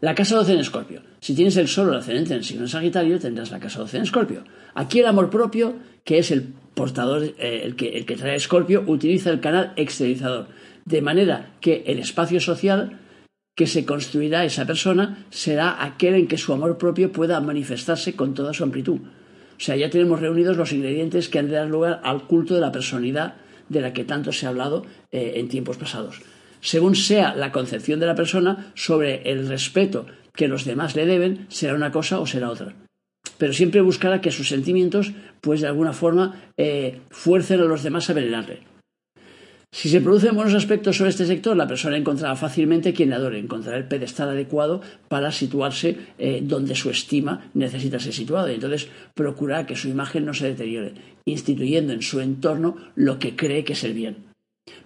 La 0.00 0.14
casa 0.14 0.36
12 0.36 0.52
en 0.52 0.60
Escorpio. 0.60 1.00
Si 1.20 1.34
tienes 1.34 1.56
el 1.56 1.68
Sol 1.68 1.88
o 1.88 1.92
el 1.92 1.98
ascendente 2.00 2.34
en 2.34 2.40
el 2.40 2.44
signo 2.44 2.68
Sagitario, 2.68 3.18
tendrás 3.18 3.50
la 3.50 3.60
casa 3.60 3.78
12 3.80 3.96
en 3.96 4.02
Escorpio. 4.02 4.44
Aquí 4.74 5.00
el 5.00 5.06
amor 5.06 5.30
propio, 5.30 5.76
que 6.04 6.18
es 6.18 6.30
el 6.30 6.52
portador, 6.74 7.22
eh, 7.38 7.62
el, 7.64 7.74
que, 7.76 7.96
el 7.96 8.04
que 8.04 8.16
trae 8.16 8.36
Escorpio, 8.36 8.84
utiliza 8.86 9.30
el 9.30 9.40
canal 9.40 9.72
exteriorizador, 9.76 10.48
de 10.84 11.00
manera 11.00 11.54
que 11.60 11.84
el 11.86 12.00
espacio 12.00 12.40
social 12.40 13.00
que 13.54 13.66
se 13.66 13.86
construirá 13.86 14.44
esa 14.44 14.66
persona 14.66 15.24
será 15.30 15.82
aquel 15.82 16.16
en 16.16 16.26
que 16.26 16.36
su 16.36 16.52
amor 16.52 16.76
propio 16.76 17.12
pueda 17.12 17.40
manifestarse 17.40 18.14
con 18.14 18.34
toda 18.34 18.52
su 18.52 18.64
amplitud. 18.64 18.98
O 19.00 19.60
sea, 19.60 19.76
ya 19.76 19.88
tenemos 19.88 20.20
reunidos 20.20 20.56
los 20.56 20.72
ingredientes 20.72 21.28
que 21.28 21.38
han 21.38 21.48
de 21.48 21.54
dar 21.54 21.68
lugar 21.68 22.00
al 22.02 22.26
culto 22.26 22.54
de 22.54 22.60
la 22.60 22.72
personalidad 22.72 23.36
de 23.68 23.80
la 23.80 23.92
que 23.92 24.04
tanto 24.04 24.32
se 24.32 24.44
ha 24.44 24.50
hablado 24.50 24.84
eh, 25.12 25.34
en 25.36 25.48
tiempos 25.48 25.78
pasados 25.78 26.20
según 26.64 26.94
sea 26.94 27.34
la 27.34 27.52
concepción 27.52 28.00
de 28.00 28.06
la 28.06 28.14
persona 28.14 28.72
sobre 28.74 29.30
el 29.30 29.46
respeto 29.46 30.06
que 30.34 30.48
los 30.48 30.64
demás 30.64 30.96
le 30.96 31.04
deben, 31.04 31.44
será 31.50 31.74
una 31.74 31.92
cosa 31.92 32.18
o 32.20 32.26
será 32.26 32.48
otra. 32.48 32.74
Pero 33.36 33.52
siempre 33.52 33.82
buscará 33.82 34.22
que 34.22 34.30
sus 34.30 34.48
sentimientos, 34.48 35.12
pues 35.42 35.60
de 35.60 35.66
alguna 35.66 35.92
forma, 35.92 36.40
eh, 36.56 37.00
fuercen 37.10 37.60
a 37.60 37.64
los 37.64 37.82
demás 37.82 38.08
a 38.08 38.14
venerarle. 38.14 38.62
Si 39.72 39.90
se 39.90 40.00
producen 40.00 40.36
buenos 40.36 40.54
aspectos 40.54 40.96
sobre 40.96 41.10
este 41.10 41.26
sector, 41.26 41.54
la 41.54 41.68
persona 41.68 41.98
encontrará 41.98 42.34
fácilmente 42.34 42.94
quien 42.94 43.10
le 43.10 43.16
adore, 43.16 43.38
encontrará 43.38 43.76
el 43.76 43.88
pedestal 43.88 44.30
adecuado 44.30 44.80
para 45.08 45.32
situarse 45.32 45.98
eh, 46.16 46.40
donde 46.42 46.76
su 46.76 46.88
estima 46.88 47.50
necesita 47.52 47.98
ser 47.98 48.14
situada. 48.14 48.50
Y 48.50 48.54
entonces 48.54 48.88
procurará 49.14 49.66
que 49.66 49.76
su 49.76 49.88
imagen 49.88 50.24
no 50.24 50.32
se 50.32 50.46
deteriore, 50.46 50.94
instituyendo 51.26 51.92
en 51.92 52.00
su 52.00 52.20
entorno 52.20 52.76
lo 52.94 53.18
que 53.18 53.36
cree 53.36 53.64
que 53.64 53.74
es 53.74 53.84
el 53.84 53.92
bien. 53.92 54.32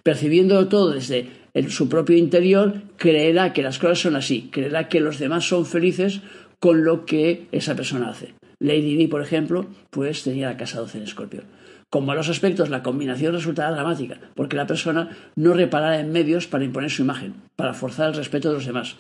Percibiendo 0.03 0.67
todo 0.69 0.91
desde 0.91 1.29
en 1.55 1.71
su 1.71 1.89
propio 1.89 2.17
interior, 2.17 2.83
creerá 2.97 3.53
que 3.53 3.63
las 3.63 3.79
cosas 3.79 4.01
son 4.01 4.17
así, 4.17 4.49
creerá 4.53 4.89
que 4.89 5.01
los 5.01 5.19
demás 5.19 5.47
son 5.47 5.67
felices 5.67 6.21
con 6.61 6.85
lo 6.85 7.05
que 7.05 7.47
esa 7.53 7.77
persona 7.77 8.11
hace. 8.11 8.35
Lady 8.61 8.97
Di, 8.97 9.07
por 9.07 9.23
ejemplo, 9.23 9.67
pues 9.91 10.25
tenía 10.25 10.49
la 10.49 10.57
casa 10.57 10.81
12 10.81 10.99
en 10.99 11.05
Escorpio. 11.05 11.43
Con 11.91 12.05
malos 12.05 12.29
aspectos, 12.29 12.69
la 12.69 12.83
combinación 12.83 13.33
resultará 13.33 13.71
dramática, 13.71 14.19
porque 14.35 14.57
la 14.57 14.67
persona 14.67 15.17
no 15.37 15.55
reparará 15.55 16.01
en 16.01 16.13
medios 16.13 16.47
para 16.47 16.65
imponer 16.65 16.91
su 16.91 17.03
imagen, 17.03 17.35
para 17.57 17.73
forzar 17.73 18.09
el 18.09 18.17
respeto 18.17 18.49
de 18.49 18.55
los 18.55 18.67
demás. 18.67 18.97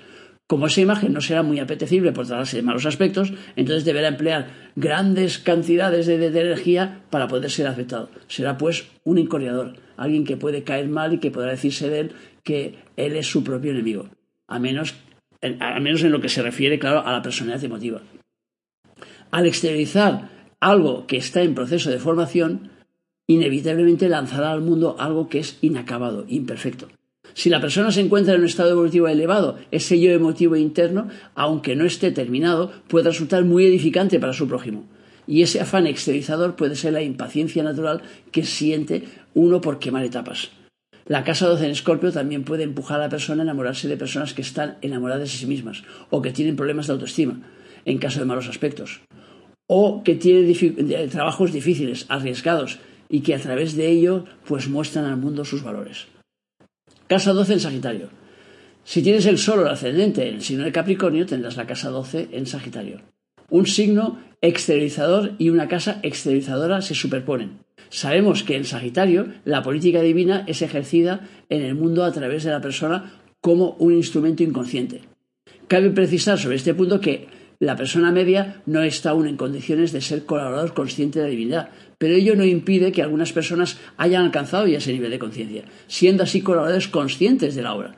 Como 0.49 0.67
esa 0.67 0.81
imagen 0.81 1.13
no 1.13 1.21
será 1.21 1.43
muy 1.43 1.61
apetecible 1.61 2.13
por 2.13 2.27
tratarse 2.27 2.57
de 2.57 2.63
malos 2.63 2.87
aspectos, 2.87 3.35
entonces 3.55 3.85
deberá 3.85 4.09
emplear 4.09 4.49
grandes 4.77 5.39
cantidades 5.39 6.07
de, 6.07 6.15
energía 6.27 7.03
para 7.11 7.29
poder 7.29 7.51
ser 7.51 7.67
aceptado. 7.67 8.09
Será 8.29 8.57
pues 8.57 8.89
un 9.05 9.19
incordiador, 9.19 9.75
alguien 9.99 10.25
que 10.25 10.39
puede 10.39 10.65
caer 10.65 10.89
mal 10.89 11.13
y 11.13 11.19
que 11.19 11.31
podrá 11.31 11.51
decirse 11.51 11.91
de 11.91 12.01
él 12.01 12.13
que 12.45 12.77
él 12.97 13.15
es 13.15 13.27
su 13.27 13.45
propio 13.45 13.73
enemigo, 13.73 14.09
a 14.47 14.59
menos, 14.59 14.95
menos 15.43 16.03
en 16.03 16.13
lo 16.13 16.23
que 16.23 16.31
se 16.31 16.43
refiere, 16.43 16.79
claro, 16.79 17.07
a 17.07 17.13
la 17.13 17.21
personalidad 17.21 17.63
emotiva. 17.65 18.01
Al 19.31 19.45
exteriorizar 19.45 20.31
algo 20.61 21.07
que 21.07 21.19
está 21.19 21.43
en 21.43 21.55
proceso 21.55 21.91
de 21.91 21.99
formación, 21.99 22.71
inevitablemente 23.27 24.09
lanzará 24.09 24.53
al 24.53 24.63
mundo 24.63 24.97
algo 24.99 25.29
que 25.29 25.41
es 25.41 25.59
inacabado, 25.61 26.25
imperfecto. 26.27 26.89
Si 27.35 27.51
la 27.51 27.61
persona 27.61 27.93
se 27.93 28.01
encuentra 28.01 28.35
en 28.35 28.41
un 28.41 28.47
estado 28.47 28.71
evolutivo 28.71 29.09
elevado, 29.09 29.59
ese 29.71 30.01
yo 30.01 30.11
emotivo 30.11 30.57
interno, 30.57 31.09
aunque 31.35 31.77
no 31.77 31.85
esté 31.85 32.11
terminado, 32.11 32.73
puede 32.89 33.11
resultar 33.11 33.45
muy 33.45 33.65
edificante 33.67 34.19
para 34.19 34.33
su 34.33 34.49
prójimo. 34.49 34.87
Y 35.27 35.43
ese 35.43 35.61
afán 35.61 35.87
exteriorizador 35.87 36.57
puede 36.57 36.75
ser 36.75 36.95
la 36.95 37.03
impaciencia 37.03 37.63
natural 37.63 38.03
que 38.33 38.45
siente 38.45 39.05
uno 39.35 39.61
por 39.61 39.79
quemar 39.79 40.05
etapas. 40.05 40.51
La 41.07 41.25
casa 41.25 41.47
12 41.47 41.65
en 41.65 41.71
Escorpio 41.71 42.13
también 42.13 42.45
puede 42.45 42.65
empujar 42.65 43.01
a 43.01 43.05
la 43.05 43.09
persona 43.09 43.43
a 43.43 43.45
enamorarse 43.45 43.89
de 43.89 43.97
personas 43.97 44.35
que 44.35 44.43
están 44.43 44.77
enamoradas 44.83 45.31
de 45.31 45.39
sí 45.39 45.47
mismas 45.47 45.83
o 46.11 46.21
que 46.21 46.33
tienen 46.33 46.57
problemas 46.57 46.87
de 46.87 46.93
autoestima, 46.95 47.41
en 47.87 47.99
caso 47.99 48.21
de 48.21 48.27
malos 48.27 48.49
aspectos, 48.49 49.01
o 49.67 50.03
que 50.03 50.17
tienen 50.17 51.09
trabajos 51.09 51.53
difíciles, 51.53 52.05
arriesgados 52.09 52.79
y 53.09 53.21
que 53.21 53.35
a 53.35 53.39
través 53.39 53.75
de 53.75 53.89
ello 53.89 54.25
pues 54.47 54.69
muestran 54.69 55.07
al 55.07 55.17
mundo 55.17 55.45
sus 55.45 55.63
valores. 55.63 56.09
Casa 57.09 57.33
12 57.33 57.55
en 57.55 57.61
Sagitario. 57.61 58.11
Si 58.85 59.03
tienes 59.03 59.25
el 59.25 59.39
Sol 59.39 59.61
o 59.61 59.63
el 59.63 59.73
ascendente 59.73 60.29
en 60.29 60.35
el 60.37 60.43
signo 60.43 60.65
de 60.65 60.73
Capricornio, 60.73 61.25
tendrás 61.25 61.57
la 61.57 61.67
casa 61.67 61.89
12 61.89 62.29
en 62.33 62.45
Sagitario. 62.45 63.01
Un 63.49 63.67
signo 63.67 64.19
exteriorizador 64.43 65.33
y 65.39 65.49
una 65.49 65.69
casa 65.69 66.01
exteriorizadora 66.03 66.83
se 66.83 66.95
superponen. 66.95 67.61
Sabemos 67.89 68.43
que 68.43 68.57
en 68.57 68.67
Sagitario 68.67 69.29
la 69.47 69.63
política 69.63 70.03
divina 70.03 70.45
es 70.47 70.61
ejercida 70.61 71.27
en 71.49 71.63
el 71.63 71.75
mundo 71.75 72.05
a 72.05 72.13
través 72.13 72.45
de 72.45 72.51
la 72.51 72.61
persona 72.61 73.11
como 73.41 73.71
un 73.79 73.95
instrumento 73.95 74.43
inconsciente. 74.43 75.01
Cabe 75.67 75.89
precisar 75.89 76.39
sobre 76.39 76.57
este 76.57 76.75
punto 76.75 77.01
que 77.01 77.29
la 77.59 77.75
persona 77.75 78.13
media 78.13 78.63
no 78.67 78.83
está 78.83 79.11
aún 79.11 79.27
en 79.27 79.39
condiciones 79.39 79.93
de 79.93 80.03
ser 80.03 80.27
colaborador 80.27 80.75
consciente 80.75 81.21
de 81.21 81.25
la 81.25 81.31
divinidad, 81.31 81.71
pero 81.99 82.15
ello 82.15 82.37
no 82.37 82.45
impide 82.45 82.93
que 82.93 83.03
algunas 83.03 83.33
personas 83.33 83.79
hayan 83.97 84.25
alcanzado 84.25 84.67
ya 84.67 84.79
ese 84.79 84.93
nivel 84.93 85.11
de 85.11 85.19
conciencia, 85.19 85.65
siendo 85.89 86.23
así 86.23 86.41
colaboradores 86.41 86.89
conscientes 86.89 87.55
de 87.55 87.63
la 87.63 87.75
obra. 87.75 87.97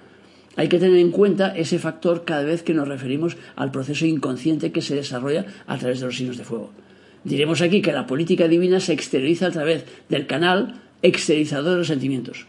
Hay 0.56 0.68
que 0.68 0.78
tener 0.78 0.98
en 0.98 1.10
cuenta 1.10 1.54
ese 1.56 1.78
factor 1.78 2.24
cada 2.24 2.42
vez 2.42 2.62
que 2.62 2.74
nos 2.74 2.88
referimos 2.88 3.36
al 3.56 3.70
proceso 3.70 4.06
inconsciente 4.06 4.72
que 4.72 4.82
se 4.82 4.96
desarrolla 4.96 5.46
a 5.66 5.78
través 5.78 6.00
de 6.00 6.06
los 6.06 6.16
signos 6.16 6.38
de 6.38 6.44
fuego. 6.44 6.72
Diremos 7.24 7.60
aquí 7.60 7.82
que 7.82 7.92
la 7.92 8.06
política 8.06 8.48
divina 8.48 8.80
se 8.80 8.94
exterioriza 8.94 9.46
a 9.46 9.50
través 9.50 9.84
del 10.08 10.26
canal 10.26 10.80
exteriorizador 11.02 11.72
de 11.72 11.78
los 11.78 11.86
sentimientos. 11.86 12.46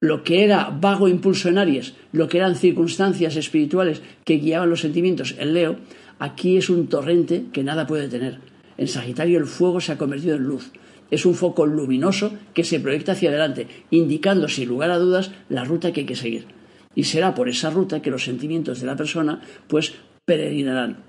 Lo 0.00 0.22
que 0.22 0.44
era 0.44 0.70
vago 0.70 1.08
impulso 1.08 1.48
en 1.48 1.58
Aries, 1.58 1.94
lo 2.12 2.28
que 2.28 2.38
eran 2.38 2.54
circunstancias 2.54 3.34
espirituales 3.34 4.00
que 4.24 4.36
guiaban 4.38 4.70
los 4.70 4.80
sentimientos 4.80 5.34
en 5.38 5.54
Leo, 5.54 5.76
aquí 6.20 6.56
es 6.56 6.70
un 6.70 6.86
torrente 6.86 7.46
que 7.52 7.64
nada 7.64 7.88
puede 7.88 8.02
detener. 8.02 8.38
En 8.78 8.88
Sagitario 8.88 9.38
el 9.38 9.46
fuego 9.46 9.80
se 9.80 9.92
ha 9.92 9.98
convertido 9.98 10.36
en 10.36 10.44
luz. 10.44 10.70
Es 11.10 11.26
un 11.26 11.34
foco 11.34 11.66
luminoso 11.66 12.32
que 12.54 12.64
se 12.64 12.80
proyecta 12.80 13.12
hacia 13.12 13.30
adelante, 13.30 13.66
indicando 13.90 14.48
sin 14.48 14.68
lugar 14.68 14.90
a 14.90 14.98
dudas 14.98 15.32
la 15.48 15.64
ruta 15.64 15.92
que 15.92 16.00
hay 16.00 16.06
que 16.06 16.16
seguir. 16.16 16.46
Y 16.94 17.04
será 17.04 17.34
por 17.34 17.48
esa 17.48 17.70
ruta 17.70 18.00
que 18.00 18.10
los 18.10 18.24
sentimientos 18.24 18.80
de 18.80 18.86
la 18.86 18.96
persona 18.96 19.40
pues 19.66 19.94
peregrinarán. 20.24 21.08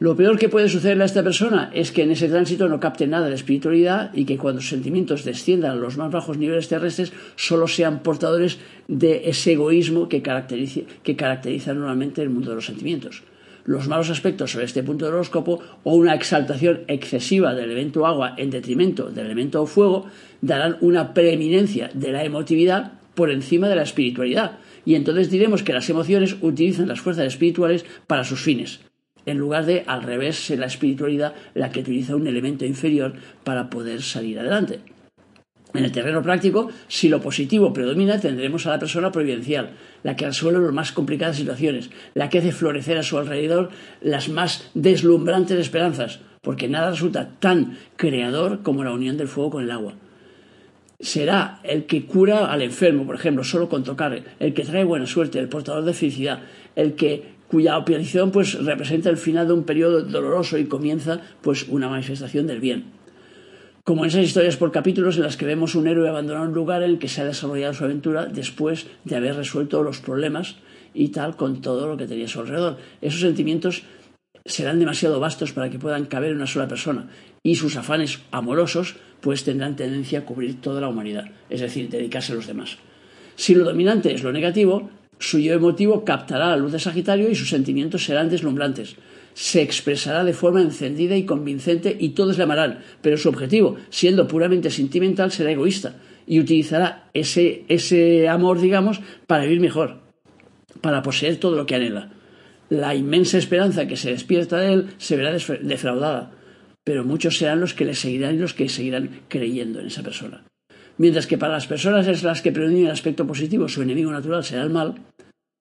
Lo 0.00 0.14
peor 0.16 0.38
que 0.38 0.48
puede 0.48 0.68
sucederle 0.68 1.02
a 1.02 1.06
esta 1.06 1.24
persona 1.24 1.70
es 1.74 1.90
que 1.90 2.02
en 2.02 2.12
ese 2.12 2.28
tránsito 2.28 2.68
no 2.68 2.78
capte 2.78 3.08
nada 3.08 3.28
de 3.28 3.34
espiritualidad 3.34 4.12
y 4.14 4.26
que 4.26 4.38
cuando 4.38 4.60
sus 4.60 4.70
sentimientos 4.70 5.24
desciendan 5.24 5.72
a 5.72 5.74
los 5.74 5.96
más 5.96 6.12
bajos 6.12 6.38
niveles 6.38 6.68
terrestres 6.68 7.12
solo 7.34 7.66
sean 7.66 8.04
portadores 8.04 8.58
de 8.86 9.28
ese 9.28 9.54
egoísmo 9.54 10.08
que 10.08 10.22
caracteriza, 10.22 10.82
que 11.02 11.16
caracteriza 11.16 11.74
normalmente 11.74 12.22
el 12.22 12.30
mundo 12.30 12.50
de 12.50 12.56
los 12.56 12.66
sentimientos. 12.66 13.24
Los 13.68 13.86
malos 13.86 14.08
aspectos 14.08 14.52
sobre 14.52 14.64
este 14.64 14.82
punto 14.82 15.04
del 15.04 15.14
horóscopo 15.14 15.60
o 15.84 15.94
una 15.94 16.14
exaltación 16.14 16.84
excesiva 16.88 17.54
del 17.54 17.66
elemento 17.66 18.06
agua 18.06 18.32
en 18.38 18.48
detrimento 18.48 19.10
del 19.10 19.26
elemento 19.26 19.66
fuego 19.66 20.06
darán 20.40 20.78
una 20.80 21.12
preeminencia 21.12 21.90
de 21.92 22.10
la 22.10 22.24
emotividad 22.24 22.92
por 23.14 23.30
encima 23.30 23.68
de 23.68 23.76
la 23.76 23.82
espiritualidad. 23.82 24.58
Y 24.86 24.94
entonces 24.94 25.30
diremos 25.30 25.62
que 25.62 25.74
las 25.74 25.90
emociones 25.90 26.36
utilizan 26.40 26.88
las 26.88 27.02
fuerzas 27.02 27.26
espirituales 27.26 27.84
para 28.06 28.24
sus 28.24 28.40
fines, 28.40 28.80
en 29.26 29.36
lugar 29.36 29.66
de 29.66 29.84
al 29.86 30.02
revés 30.02 30.36
ser 30.46 30.60
la 30.60 30.66
espiritualidad 30.66 31.34
la 31.52 31.70
que 31.70 31.80
utiliza 31.80 32.16
un 32.16 32.26
elemento 32.26 32.64
inferior 32.64 33.12
para 33.44 33.68
poder 33.68 34.00
salir 34.00 34.38
adelante. 34.38 34.80
En 35.74 35.84
el 35.84 35.92
terreno 35.92 36.22
práctico, 36.22 36.70
si 36.88 37.08
lo 37.08 37.20
positivo 37.20 37.72
predomina, 37.74 38.18
tendremos 38.18 38.66
a 38.66 38.70
la 38.70 38.78
persona 38.78 39.12
providencial, 39.12 39.72
la 40.02 40.16
que 40.16 40.26
resuelve 40.26 40.64
las 40.64 40.72
más 40.72 40.92
complicadas 40.92 41.36
situaciones, 41.36 41.90
la 42.14 42.30
que 42.30 42.38
hace 42.38 42.52
florecer 42.52 42.96
a 42.96 43.02
su 43.02 43.18
alrededor 43.18 43.70
las 44.00 44.30
más 44.30 44.70
deslumbrantes 44.74 45.58
esperanzas, 45.58 46.20
porque 46.40 46.68
nada 46.68 46.90
resulta 46.90 47.32
tan 47.38 47.76
creador 47.96 48.62
como 48.62 48.82
la 48.82 48.92
unión 48.92 49.18
del 49.18 49.28
fuego 49.28 49.50
con 49.50 49.64
el 49.64 49.70
agua. 49.70 49.94
Será 51.00 51.60
el 51.62 51.84
que 51.84 52.06
cura 52.06 52.50
al 52.50 52.62
enfermo, 52.62 53.06
por 53.06 53.16
ejemplo, 53.16 53.44
solo 53.44 53.68
con 53.68 53.84
tocar, 53.84 54.22
el 54.40 54.54
que 54.54 54.64
trae 54.64 54.84
buena 54.84 55.06
suerte, 55.06 55.38
el 55.38 55.48
portador 55.48 55.84
de 55.84 55.92
felicidad, 55.92 56.40
el 56.76 56.94
que 56.94 57.36
cuya 57.48 57.78
operación 57.78 58.30
pues 58.30 58.54
representa 58.64 59.10
el 59.10 59.16
final 59.16 59.46
de 59.46 59.52
un 59.52 59.64
periodo 59.64 60.02
doloroso 60.02 60.58
y 60.58 60.64
comienza 60.64 61.20
pues 61.42 61.68
una 61.68 61.88
manifestación 61.88 62.46
del 62.46 62.60
bien 62.60 62.97
como 63.88 64.04
en 64.04 64.10
esas 64.10 64.26
historias 64.26 64.58
por 64.58 64.70
capítulos 64.70 65.16
en 65.16 65.22
las 65.22 65.38
que 65.38 65.46
vemos 65.46 65.74
un 65.74 65.88
héroe 65.88 66.10
abandonar 66.10 66.46
un 66.46 66.52
lugar 66.52 66.82
en 66.82 66.90
el 66.90 66.98
que 66.98 67.08
se 67.08 67.22
ha 67.22 67.24
desarrollado 67.24 67.72
su 67.72 67.84
aventura 67.84 68.26
después 68.26 68.86
de 69.04 69.16
haber 69.16 69.34
resuelto 69.34 69.82
los 69.82 70.00
problemas 70.00 70.56
y 70.92 71.08
tal 71.08 71.36
con 71.36 71.62
todo 71.62 71.88
lo 71.88 71.96
que 71.96 72.06
tenía 72.06 72.26
a 72.26 72.28
su 72.28 72.40
alrededor. 72.40 72.76
Esos 73.00 73.22
sentimientos 73.22 73.84
serán 74.44 74.78
demasiado 74.78 75.20
vastos 75.20 75.54
para 75.54 75.70
que 75.70 75.78
puedan 75.78 76.04
caber 76.04 76.32
en 76.32 76.36
una 76.36 76.46
sola 76.46 76.68
persona 76.68 77.08
y 77.42 77.54
sus 77.54 77.76
afanes 77.76 78.20
amorosos 78.30 78.96
pues 79.22 79.42
tendrán 79.44 79.74
tendencia 79.74 80.18
a 80.18 80.24
cubrir 80.26 80.60
toda 80.60 80.82
la 80.82 80.88
humanidad, 80.88 81.30
es 81.48 81.62
decir, 81.62 81.88
dedicarse 81.88 82.32
a 82.32 82.36
los 82.36 82.46
demás. 82.46 82.76
Si 83.36 83.54
lo 83.54 83.64
dominante 83.64 84.12
es 84.12 84.22
lo 84.22 84.32
negativo, 84.32 84.90
su 85.18 85.38
yo 85.38 85.54
emotivo 85.54 86.04
captará 86.04 86.48
la 86.48 86.58
luz 86.58 86.72
de 86.72 86.78
Sagitario 86.78 87.30
y 87.30 87.34
sus 87.34 87.48
sentimientos 87.48 88.04
serán 88.04 88.28
deslumbrantes 88.28 88.96
se 89.38 89.62
expresará 89.62 90.24
de 90.24 90.32
forma 90.32 90.60
encendida 90.60 91.16
y 91.16 91.24
convincente 91.24 91.96
y 91.96 92.08
todos 92.08 92.38
le 92.38 92.42
amarán, 92.42 92.80
pero 93.00 93.16
su 93.16 93.28
objetivo, 93.28 93.76
siendo 93.88 94.26
puramente 94.26 94.68
sentimental, 94.68 95.30
será 95.30 95.52
egoísta 95.52 95.94
y 96.26 96.40
utilizará 96.40 97.08
ese, 97.14 97.64
ese 97.68 98.28
amor, 98.28 98.60
digamos, 98.60 99.00
para 99.28 99.44
vivir 99.44 99.60
mejor, 99.60 100.00
para 100.80 101.02
poseer 101.02 101.36
todo 101.36 101.54
lo 101.54 101.66
que 101.66 101.76
anhela. 101.76 102.10
La 102.68 102.96
inmensa 102.96 103.38
esperanza 103.38 103.86
que 103.86 103.96
se 103.96 104.10
despierta 104.10 104.58
de 104.58 104.72
él 104.72 104.86
se 104.98 105.16
verá 105.16 105.30
defraudada, 105.30 106.32
pero 106.82 107.04
muchos 107.04 107.38
serán 107.38 107.60
los 107.60 107.74
que 107.74 107.84
le 107.84 107.94
seguirán 107.94 108.34
y 108.34 108.38
los 108.38 108.54
que 108.54 108.68
seguirán 108.68 109.20
creyendo 109.28 109.78
en 109.78 109.86
esa 109.86 110.02
persona. 110.02 110.42
Mientras 110.96 111.28
que 111.28 111.38
para 111.38 111.52
las 111.52 111.68
personas 111.68 112.08
es 112.08 112.24
las 112.24 112.42
que 112.42 112.50
predomina 112.50 112.88
el 112.88 112.92
aspecto 112.92 113.24
positivo, 113.24 113.68
su 113.68 113.82
enemigo 113.82 114.10
natural 114.10 114.42
será 114.42 114.64
el 114.64 114.70
mal, 114.70 114.96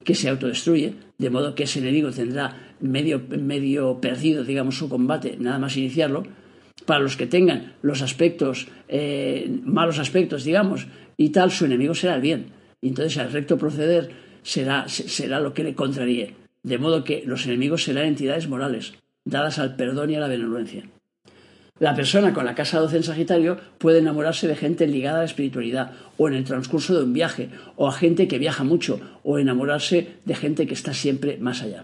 que 0.08 0.16
se 0.16 0.30
autodestruye, 0.30 0.96
de 1.18 1.30
modo 1.30 1.54
que 1.54 1.64
ese 1.68 1.80
enemigo 1.80 2.12
tendrá 2.12 2.56
medio, 2.80 3.20
medio 3.28 4.00
perdido, 4.00 4.46
digamos, 4.46 4.78
su 4.78 4.88
combate, 4.88 5.36
nada 5.38 5.60
más 5.60 5.76
iniciarlo. 5.76 6.24
Para 6.86 7.02
los 7.02 7.18
que 7.18 7.28
tengan 7.28 7.74
los 7.82 8.02
aspectos, 8.02 8.70
eh, 8.88 9.52
malos 9.66 10.00
aspectos, 10.00 10.46
digamos, 10.46 10.88
y 11.18 11.32
tal, 11.32 11.52
su 11.52 11.66
enemigo 11.66 11.94
será 11.94 12.16
el 12.16 12.22
bien. 12.22 12.46
Y 12.80 12.88
entonces 12.88 13.18
el 13.18 13.34
recto 13.34 13.58
proceder 13.58 14.12
será, 14.44 14.88
será 14.88 15.42
lo 15.42 15.54
que 15.54 15.66
le 15.66 15.76
contraríe. 15.76 16.36
De 16.64 16.78
modo 16.78 17.04
que 17.04 17.24
los 17.26 17.46
enemigos 17.46 17.84
serán 17.84 18.06
entidades 18.06 18.48
morales, 18.48 18.94
dadas 19.26 19.60
al 19.60 19.76
perdón 19.76 20.12
y 20.12 20.16
a 20.16 20.22
la 20.22 20.30
benevolencia. 20.30 20.86
La 21.80 21.94
persona 21.94 22.34
con 22.34 22.46
la 22.46 22.56
casa 22.56 22.80
12 22.80 22.98
en 22.98 23.04
Sagitario 23.04 23.58
puede 23.78 24.00
enamorarse 24.00 24.48
de 24.48 24.56
gente 24.56 24.88
ligada 24.88 25.18
a 25.18 25.20
la 25.20 25.26
espiritualidad, 25.26 25.92
o 26.18 26.28
en 26.28 26.34
el 26.34 26.44
transcurso 26.44 26.96
de 26.96 27.04
un 27.04 27.14
viaje, 27.14 27.50
o 27.76 27.88
a 27.88 27.92
gente 27.92 28.28
que 28.28 28.40
viaja 28.40 28.64
mucho, 28.64 29.00
o 29.24 29.38
enamorarse 29.38 30.16
de 30.26 30.36
gente 30.36 30.66
que 30.66 30.74
está 30.74 30.96
siempre 30.96 31.38
más 31.38 31.62
allá. 31.62 31.84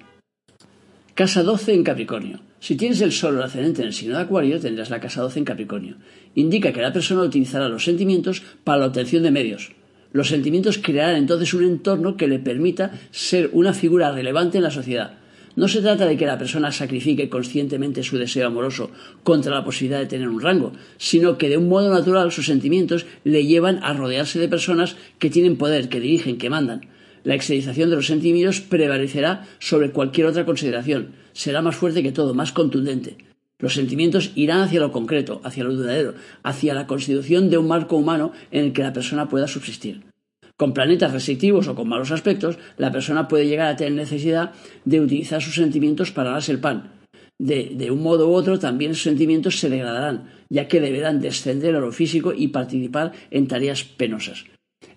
Casa 1.13 1.43
12 1.43 1.75
en 1.75 1.84
Capricornio. 1.84 2.39
Si 2.60 2.75
tienes 2.75 3.01
el 3.01 3.12
Sol 3.12 3.36
o 3.36 3.38
el 3.38 3.43
ascendente 3.43 3.82
en 3.82 3.89
el 3.89 3.93
signo 3.93 4.15
de 4.15 4.23
Acuario, 4.23 4.60
tendrás 4.60 4.89
la 4.89 4.99
casa 4.99 5.21
12 5.21 5.39
en 5.39 5.45
Capricornio. 5.45 5.97
Indica 6.34 6.73
que 6.73 6.82
la 6.82 6.91
persona 6.91 7.21
utilizará 7.21 7.69
los 7.69 7.84
sentimientos 7.84 8.41
para 8.63 8.79
la 8.79 8.88
obtención 8.88 9.21
de 9.21 9.29
medios. 9.29 9.73
Los 10.12 10.29
sentimientos 10.29 10.79
crearán 10.79 11.17
entonces 11.17 11.53
un 11.53 11.65
entorno 11.65 12.17
que 12.17 12.27
le 12.27 12.39
permita 12.39 12.91
ser 13.12 13.51
una 13.53 13.73
figura 13.73 14.12
relevante 14.12 14.58
en 14.58 14.63
la 14.63 14.71
sociedad 14.71 15.17
no 15.55 15.67
se 15.67 15.81
trata 15.81 16.05
de 16.05 16.17
que 16.17 16.25
la 16.25 16.37
persona 16.37 16.71
sacrifique 16.71 17.29
conscientemente 17.29 18.03
su 18.03 18.17
deseo 18.17 18.47
amoroso 18.47 18.89
contra 19.23 19.53
la 19.53 19.63
posibilidad 19.63 19.99
de 19.99 20.07
tener 20.07 20.27
un 20.27 20.41
rango, 20.41 20.73
sino 20.97 21.37
que 21.37 21.49
de 21.49 21.57
un 21.57 21.69
modo 21.69 21.93
natural 21.93 22.31
sus 22.31 22.45
sentimientos 22.45 23.05
le 23.23 23.45
llevan 23.45 23.79
a 23.83 23.93
rodearse 23.93 24.39
de 24.39 24.47
personas 24.47 24.95
que 25.19 25.29
tienen 25.29 25.57
poder, 25.57 25.89
que 25.89 25.99
dirigen, 25.99 26.37
que 26.37 26.49
mandan. 26.49 26.87
La 27.23 27.35
exteriorización 27.35 27.89
de 27.89 27.95
los 27.95 28.07
sentimientos 28.07 28.61
prevalecerá 28.61 29.47
sobre 29.59 29.91
cualquier 29.91 30.27
otra 30.27 30.45
consideración, 30.45 31.13
será 31.31 31.61
más 31.61 31.75
fuerte 31.75 32.03
que 32.03 32.11
todo, 32.11 32.33
más 32.33 32.51
contundente. 32.51 33.17
Los 33.59 33.75
sentimientos 33.75 34.31
irán 34.35 34.61
hacia 34.61 34.81
lo 34.81 34.91
concreto, 34.91 35.39
hacia 35.45 35.63
lo 35.63 35.73
duradero, 35.73 36.15
hacia 36.43 36.73
la 36.73 36.85
constitución 36.85 37.49
de 37.49 37.57
un 37.57 37.67
marco 37.67 37.95
humano 37.95 38.33
en 38.51 38.65
el 38.65 38.73
que 38.73 38.83
la 38.83 38.91
persona 38.91 39.29
pueda 39.29 39.47
subsistir. 39.47 40.12
Con 40.55 40.73
planetas 40.73 41.11
restrictivos 41.11 41.67
o 41.67 41.75
con 41.75 41.89
malos 41.89 42.11
aspectos, 42.11 42.59
la 42.77 42.91
persona 42.91 43.27
puede 43.27 43.47
llegar 43.47 43.67
a 43.67 43.75
tener 43.75 43.93
necesidad 43.93 44.51
de 44.85 45.01
utilizar 45.01 45.41
sus 45.41 45.55
sentimientos 45.55 46.11
para 46.11 46.31
darse 46.31 46.51
el 46.51 46.59
pan. 46.59 46.91
De, 47.39 47.89
un 47.91 48.03
modo 48.03 48.29
u 48.29 48.33
otro, 48.33 48.59
también 48.59 48.91
esos 48.91 49.03
sentimientos 49.03 49.59
se 49.59 49.69
degradarán, 49.69 50.29
ya 50.49 50.67
que 50.67 50.79
deberán 50.79 51.19
descender 51.19 51.75
a 51.75 51.79
lo 51.79 51.91
físico 51.91 52.33
y 52.33 52.49
participar 52.49 53.11
en 53.31 53.47
tareas 53.47 53.83
penosas. 53.83 54.45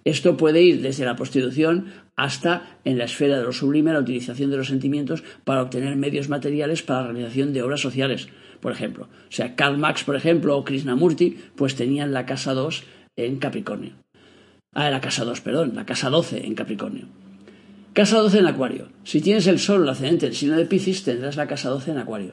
Esto 0.05 0.37
puede 0.37 0.63
ir 0.63 0.83
desde 0.83 1.05
la 1.05 1.17
prostitución 1.17 1.87
hasta, 2.15 2.79
en 2.85 2.99
la 2.99 3.05
esfera 3.05 3.39
de 3.39 3.45
lo 3.45 3.53
sublime, 3.53 3.93
la 3.93 4.01
utilización 4.01 4.51
de 4.51 4.59
los 4.59 4.69
sentimientos 4.69 5.25
para 5.45 5.63
obtener 5.63 5.97
medios 5.97 6.29
materiales 6.29 6.83
para 6.83 7.03
la 7.03 7.13
realización 7.13 7.53
de 7.53 7.63
obras 7.63 7.81
sociales, 7.81 8.29
por 8.61 8.73
ejemplo. 8.73 9.05
O 9.05 9.33
sea, 9.33 9.57
Karl 9.57 9.79
Marx, 9.79 10.05
por 10.05 10.17
ejemplo, 10.17 10.57
o 10.57 10.65
Krishnamurti, 10.65 11.39
pues 11.57 11.75
tenían 11.75 12.13
la 12.13 12.27
casa 12.27 12.55
2 12.55 12.85
en 13.17 13.39
Capricornio. 13.39 13.95
Ah, 14.79 14.91
la 14.91 15.01
casa 15.01 15.25
2, 15.25 15.41
perdón, 15.41 15.73
la 15.75 15.87
casa 15.87 16.11
12 16.11 16.45
en 16.47 16.55
Capricornio. 16.55 17.07
Casa 17.95 18.19
12 18.19 18.41
en 18.41 18.47
Acuario. 18.47 18.89
Si 19.05 19.23
tienes 19.23 19.47
el 19.47 19.59
Sol, 19.59 19.89
ascendente, 19.89 20.27
el 20.27 20.35
signo 20.35 20.55
de 20.55 20.67
Piscis, 20.67 21.03
tendrás 21.03 21.37
la 21.37 21.47
casa 21.47 21.71
12 21.71 21.93
en 21.93 21.97
Acuario. 21.97 22.33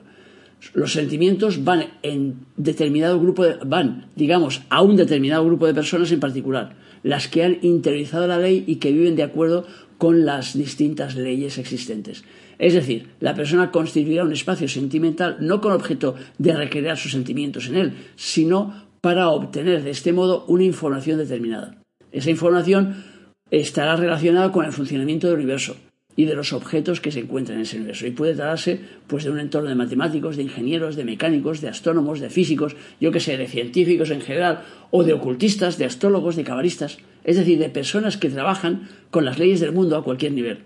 Los 0.73 0.91
sentimientos 0.91 1.63
van 1.63 1.85
en 2.01 2.45
determinado 2.57 3.17
grupo 3.17 3.45
de, 3.45 3.55
van, 3.65 4.07
digamos, 4.17 4.61
a 4.69 4.81
un 4.81 4.97
determinado 4.97 5.45
grupo 5.45 5.67
de 5.67 5.73
personas 5.73 6.11
en 6.11 6.19
particular, 6.19 6.75
las 7.01 7.29
que 7.29 7.45
han 7.45 7.59
interiorizado 7.61 8.27
la 8.27 8.37
ley 8.37 8.65
y 8.67 8.75
que 8.75 8.91
viven 8.91 9.15
de 9.15 9.23
acuerdo 9.23 9.65
con 9.97 10.25
las 10.25 10.53
distintas 10.53 11.15
leyes 11.15 11.57
existentes. 11.57 12.25
Es 12.59 12.73
decir, 12.73 13.07
la 13.21 13.35
persona 13.35 13.71
constituirá 13.71 14.25
un 14.25 14.33
espacio 14.33 14.67
sentimental 14.67 15.37
no 15.39 15.61
con 15.61 15.71
objeto 15.71 16.15
de 16.39 16.53
recrear 16.53 16.97
sus 16.97 17.13
sentimientos 17.13 17.69
en 17.69 17.77
él, 17.77 17.93
sino 18.17 18.83
para 18.99 19.29
obtener 19.29 19.81
de 19.81 19.91
este 19.91 20.11
modo 20.11 20.43
una 20.49 20.65
información 20.65 21.19
determinada. 21.19 21.82
Esa 22.13 22.29
información 22.29 23.03
estará 23.49 23.95
relacionada 23.95 24.51
con 24.51 24.65
el 24.65 24.71
funcionamiento 24.71 25.27
del 25.27 25.37
universo 25.37 25.75
y 26.15 26.25
de 26.25 26.35
los 26.35 26.53
objetos 26.53 27.01
que 27.01 27.11
se 27.11 27.21
encuentran 27.21 27.57
en 27.57 27.63
ese 27.63 27.77
universo. 27.77 28.05
Y 28.05 28.11
puede 28.11 28.35
tratarse 28.35 28.79
pues, 29.07 29.23
de 29.23 29.31
un 29.31 29.39
entorno 29.39 29.69
de 29.69 29.75
matemáticos, 29.75 30.37
de 30.37 30.43
ingenieros, 30.43 30.95
de 30.95 31.05
mecánicos, 31.05 31.59
de 31.59 31.69
astrónomos, 31.69 32.19
de 32.19 32.29
físicos, 32.29 32.75
yo 33.01 33.11
que 33.11 33.19
sé, 33.19 33.35
de 33.35 33.47
científicos 33.47 34.11
en 34.11 34.21
general, 34.21 34.61
o 34.91 35.03
de 35.03 35.13
ocultistas, 35.13 35.79
de 35.79 35.85
astrólogos, 35.85 36.35
de 36.35 36.43
cabalistas, 36.43 36.99
es 37.23 37.35
decir, 37.35 37.57
de 37.57 37.69
personas 37.69 38.17
que 38.17 38.29
trabajan 38.29 38.89
con 39.09 39.25
las 39.25 39.39
leyes 39.39 39.59
del 39.59 39.71
mundo 39.71 39.97
a 39.97 40.03
cualquier 40.03 40.33
nivel. 40.33 40.59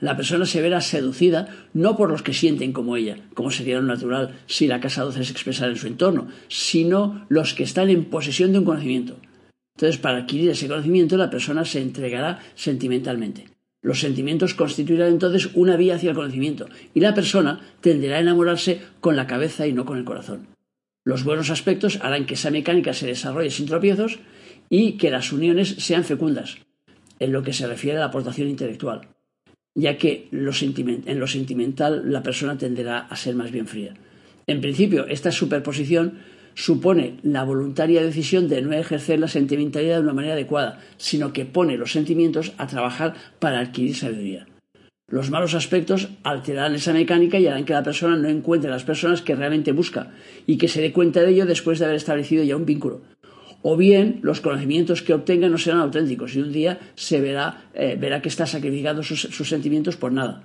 La 0.00 0.16
persona 0.16 0.46
se 0.46 0.60
verá 0.60 0.80
seducida 0.80 1.46
no 1.74 1.96
por 1.96 2.10
los 2.10 2.24
que 2.24 2.34
sienten 2.34 2.72
como 2.72 2.96
ella, 2.96 3.18
como 3.34 3.52
sería 3.52 3.76
lo 3.76 3.82
natural 3.82 4.34
si 4.46 4.66
la 4.66 4.80
casa 4.80 5.04
12 5.04 5.22
se 5.22 5.30
expresara 5.30 5.70
en 5.70 5.78
su 5.78 5.86
entorno, 5.86 6.26
sino 6.48 7.24
los 7.28 7.54
que 7.54 7.62
están 7.62 7.88
en 7.88 8.06
posesión 8.06 8.50
de 8.50 8.58
un 8.58 8.64
conocimiento, 8.64 9.16
entonces, 9.82 10.00
para 10.00 10.18
adquirir 10.18 10.48
ese 10.48 10.68
conocimiento, 10.68 11.16
la 11.16 11.28
persona 11.28 11.64
se 11.64 11.80
entregará 11.80 12.38
sentimentalmente. 12.54 13.46
Los 13.82 13.98
sentimientos 13.98 14.54
constituirán 14.54 15.08
entonces 15.08 15.50
una 15.54 15.76
vía 15.76 15.96
hacia 15.96 16.10
el 16.10 16.14
conocimiento 16.14 16.68
y 16.94 17.00
la 17.00 17.14
persona 17.14 17.58
tenderá 17.80 18.18
a 18.18 18.20
enamorarse 18.20 18.80
con 19.00 19.16
la 19.16 19.26
cabeza 19.26 19.66
y 19.66 19.72
no 19.72 19.84
con 19.84 19.98
el 19.98 20.04
corazón. 20.04 20.46
Los 21.02 21.24
buenos 21.24 21.50
aspectos 21.50 21.98
harán 22.00 22.26
que 22.26 22.34
esa 22.34 22.52
mecánica 22.52 22.92
se 22.92 23.08
desarrolle 23.08 23.50
sin 23.50 23.66
tropiezos 23.66 24.20
y 24.70 24.92
que 24.98 25.10
las 25.10 25.32
uniones 25.32 25.70
sean 25.78 26.04
fecundas, 26.04 26.58
en 27.18 27.32
lo 27.32 27.42
que 27.42 27.52
se 27.52 27.66
refiere 27.66 27.96
a 27.96 28.02
la 28.02 28.06
aportación 28.06 28.46
intelectual, 28.46 29.08
ya 29.74 29.98
que 29.98 30.28
en 30.30 31.18
lo 31.18 31.26
sentimental 31.26 32.12
la 32.12 32.22
persona 32.22 32.56
tenderá 32.56 32.98
a 32.98 33.16
ser 33.16 33.34
más 33.34 33.50
bien 33.50 33.66
fría. 33.66 33.94
En 34.46 34.60
principio, 34.60 35.08
esta 35.08 35.32
superposición 35.32 36.20
supone 36.54 37.18
la 37.22 37.44
voluntaria 37.44 38.02
decisión 38.02 38.48
de 38.48 38.62
no 38.62 38.72
ejercer 38.72 39.18
la 39.18 39.28
sentimentalidad 39.28 39.96
de 39.96 40.02
una 40.02 40.14
manera 40.14 40.34
adecuada, 40.34 40.80
sino 40.96 41.32
que 41.32 41.44
pone 41.44 41.76
los 41.76 41.92
sentimientos 41.92 42.52
a 42.58 42.66
trabajar 42.66 43.14
para 43.38 43.60
adquirir 43.60 43.96
sabiduría. 43.96 44.46
Los 45.12 45.30
malos 45.30 45.54
aspectos 45.54 46.08
alterarán 46.22 46.74
esa 46.74 46.94
mecánica 46.94 47.38
y 47.38 47.46
harán 47.46 47.66
que 47.66 47.74
la 47.74 47.82
persona 47.82 48.16
no 48.16 48.28
encuentre 48.28 48.70
las 48.70 48.84
personas 48.84 49.20
que 49.20 49.34
realmente 49.34 49.72
busca 49.72 50.10
y 50.46 50.56
que 50.56 50.68
se 50.68 50.80
dé 50.80 50.90
cuenta 50.90 51.20
de 51.20 51.32
ello 51.32 51.44
después 51.44 51.78
de 51.78 51.84
haber 51.84 51.96
establecido 51.96 52.42
ya 52.44 52.56
un 52.56 52.64
vínculo. 52.64 53.02
O 53.60 53.76
bien 53.76 54.20
los 54.22 54.40
conocimientos 54.40 55.02
que 55.02 55.12
obtenga 55.12 55.50
no 55.50 55.58
serán 55.58 55.80
auténticos 55.80 56.34
y 56.34 56.40
un 56.40 56.50
día 56.50 56.80
se 56.94 57.20
verá, 57.20 57.64
eh, 57.74 57.96
verá 58.00 58.22
que 58.22 58.30
está 58.30 58.46
sacrificando 58.46 59.02
sus, 59.02 59.48
sentimientos 59.48 59.96
por 59.96 60.12
nada. 60.12 60.44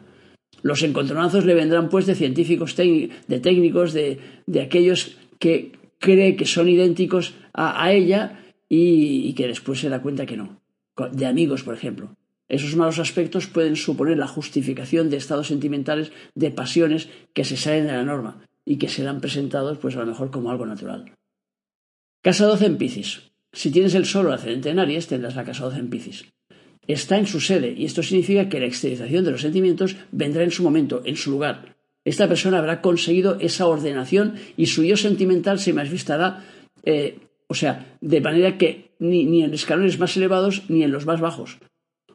Los 0.61 0.83
encontronazos 0.83 1.45
le 1.45 1.55
vendrán 1.55 1.87
pues 1.89 2.05
de 2.05 2.15
científicos, 2.15 2.75
de 2.75 3.39
técnicos, 3.41 3.93
de, 3.93 4.19
aquellos 4.61 5.17
que 5.39 5.71
cree 5.99 6.35
que 6.35 6.45
son 6.45 6.69
idénticos 6.69 7.35
a, 7.53 7.91
ella 7.91 8.39
y 8.69 9.33
que 9.33 9.47
después 9.47 9.79
se 9.79 9.89
da 9.89 10.01
cuenta 10.01 10.25
que 10.25 10.37
no. 10.37 10.61
De 11.11 11.25
amigos, 11.25 11.63
por 11.63 11.75
ejemplo. 11.75 12.15
Esos 12.47 12.75
malos 12.75 12.99
aspectos 12.99 13.47
pueden 13.47 13.75
suponer 13.75 14.17
la 14.17 14.27
justificación 14.27 15.09
de 15.09 15.17
estados 15.17 15.47
sentimentales, 15.47 16.11
de 16.33 16.49
pasiones 16.49 17.09
que 17.33 17.43
se 17.43 17.57
salen 17.57 17.87
de 17.87 17.93
la 17.93 18.03
norma 18.03 18.45
y 18.63 18.77
que 18.77 18.89
serán 18.89 19.19
presentados, 19.19 19.77
pues 19.79 19.95
a 19.95 19.99
lo 19.99 20.05
mejor 20.05 20.31
como 20.31 20.49
algo 20.49 20.65
natural. 20.65 21.11
Casa 22.21 22.45
12 22.45 22.65
en 22.65 22.77
Piscis. 22.77 23.31
Si 23.51 23.71
tienes 23.71 23.95
el 23.95 24.05
Sol 24.05 24.27
o 24.27 24.33
ascendente 24.33 24.69
en 24.69 24.79
Aries, 24.79 25.07
tendrás 25.07 25.35
la 25.35 25.43
casa 25.43 25.65
12 25.65 25.79
en 25.79 25.89
Piscis. 25.89 26.25
Está 26.87 27.17
en 27.17 27.27
su 27.27 27.41
sede 27.41 27.73
y 27.77 27.85
esto 27.85 28.01
significa 28.01 28.47
que 28.47 28.59
la 28.59 28.65
exteriorización 28.65 29.25
de 29.25 29.31
los 29.31 29.41
sentimientos 29.41 29.97
vendrá 30.11 30.43
en 30.43 30.51
su 30.51 30.63
momento, 30.63 31.01
en 31.05 31.17
su 31.17 31.31
lugar. 31.31 31.76
Esta 32.07 32.29
persona 32.29 32.59
habrá 32.59 32.79
conseguido 32.79 33.35
esa 33.41 33.67
ordenación 33.67 34.35
y 34.55 34.67
su 34.67 34.85
yo 34.85 34.95
sentimental 34.95 35.59
se 35.59 35.73
manifestará, 35.73 36.41
eh, 36.85 37.19
o 37.47 37.53
sea, 37.53 37.97
de 37.99 38.21
manera 38.21 38.57
que 38.57 38.91
ni, 38.99 39.25
ni 39.25 39.43
en 39.43 39.53
escalones 39.53 39.99
más 39.99 40.15
elevados 40.15 40.63
ni 40.69 40.83
en 40.83 40.93
los 40.93 41.05
más 41.05 41.19
bajos. 41.19 41.57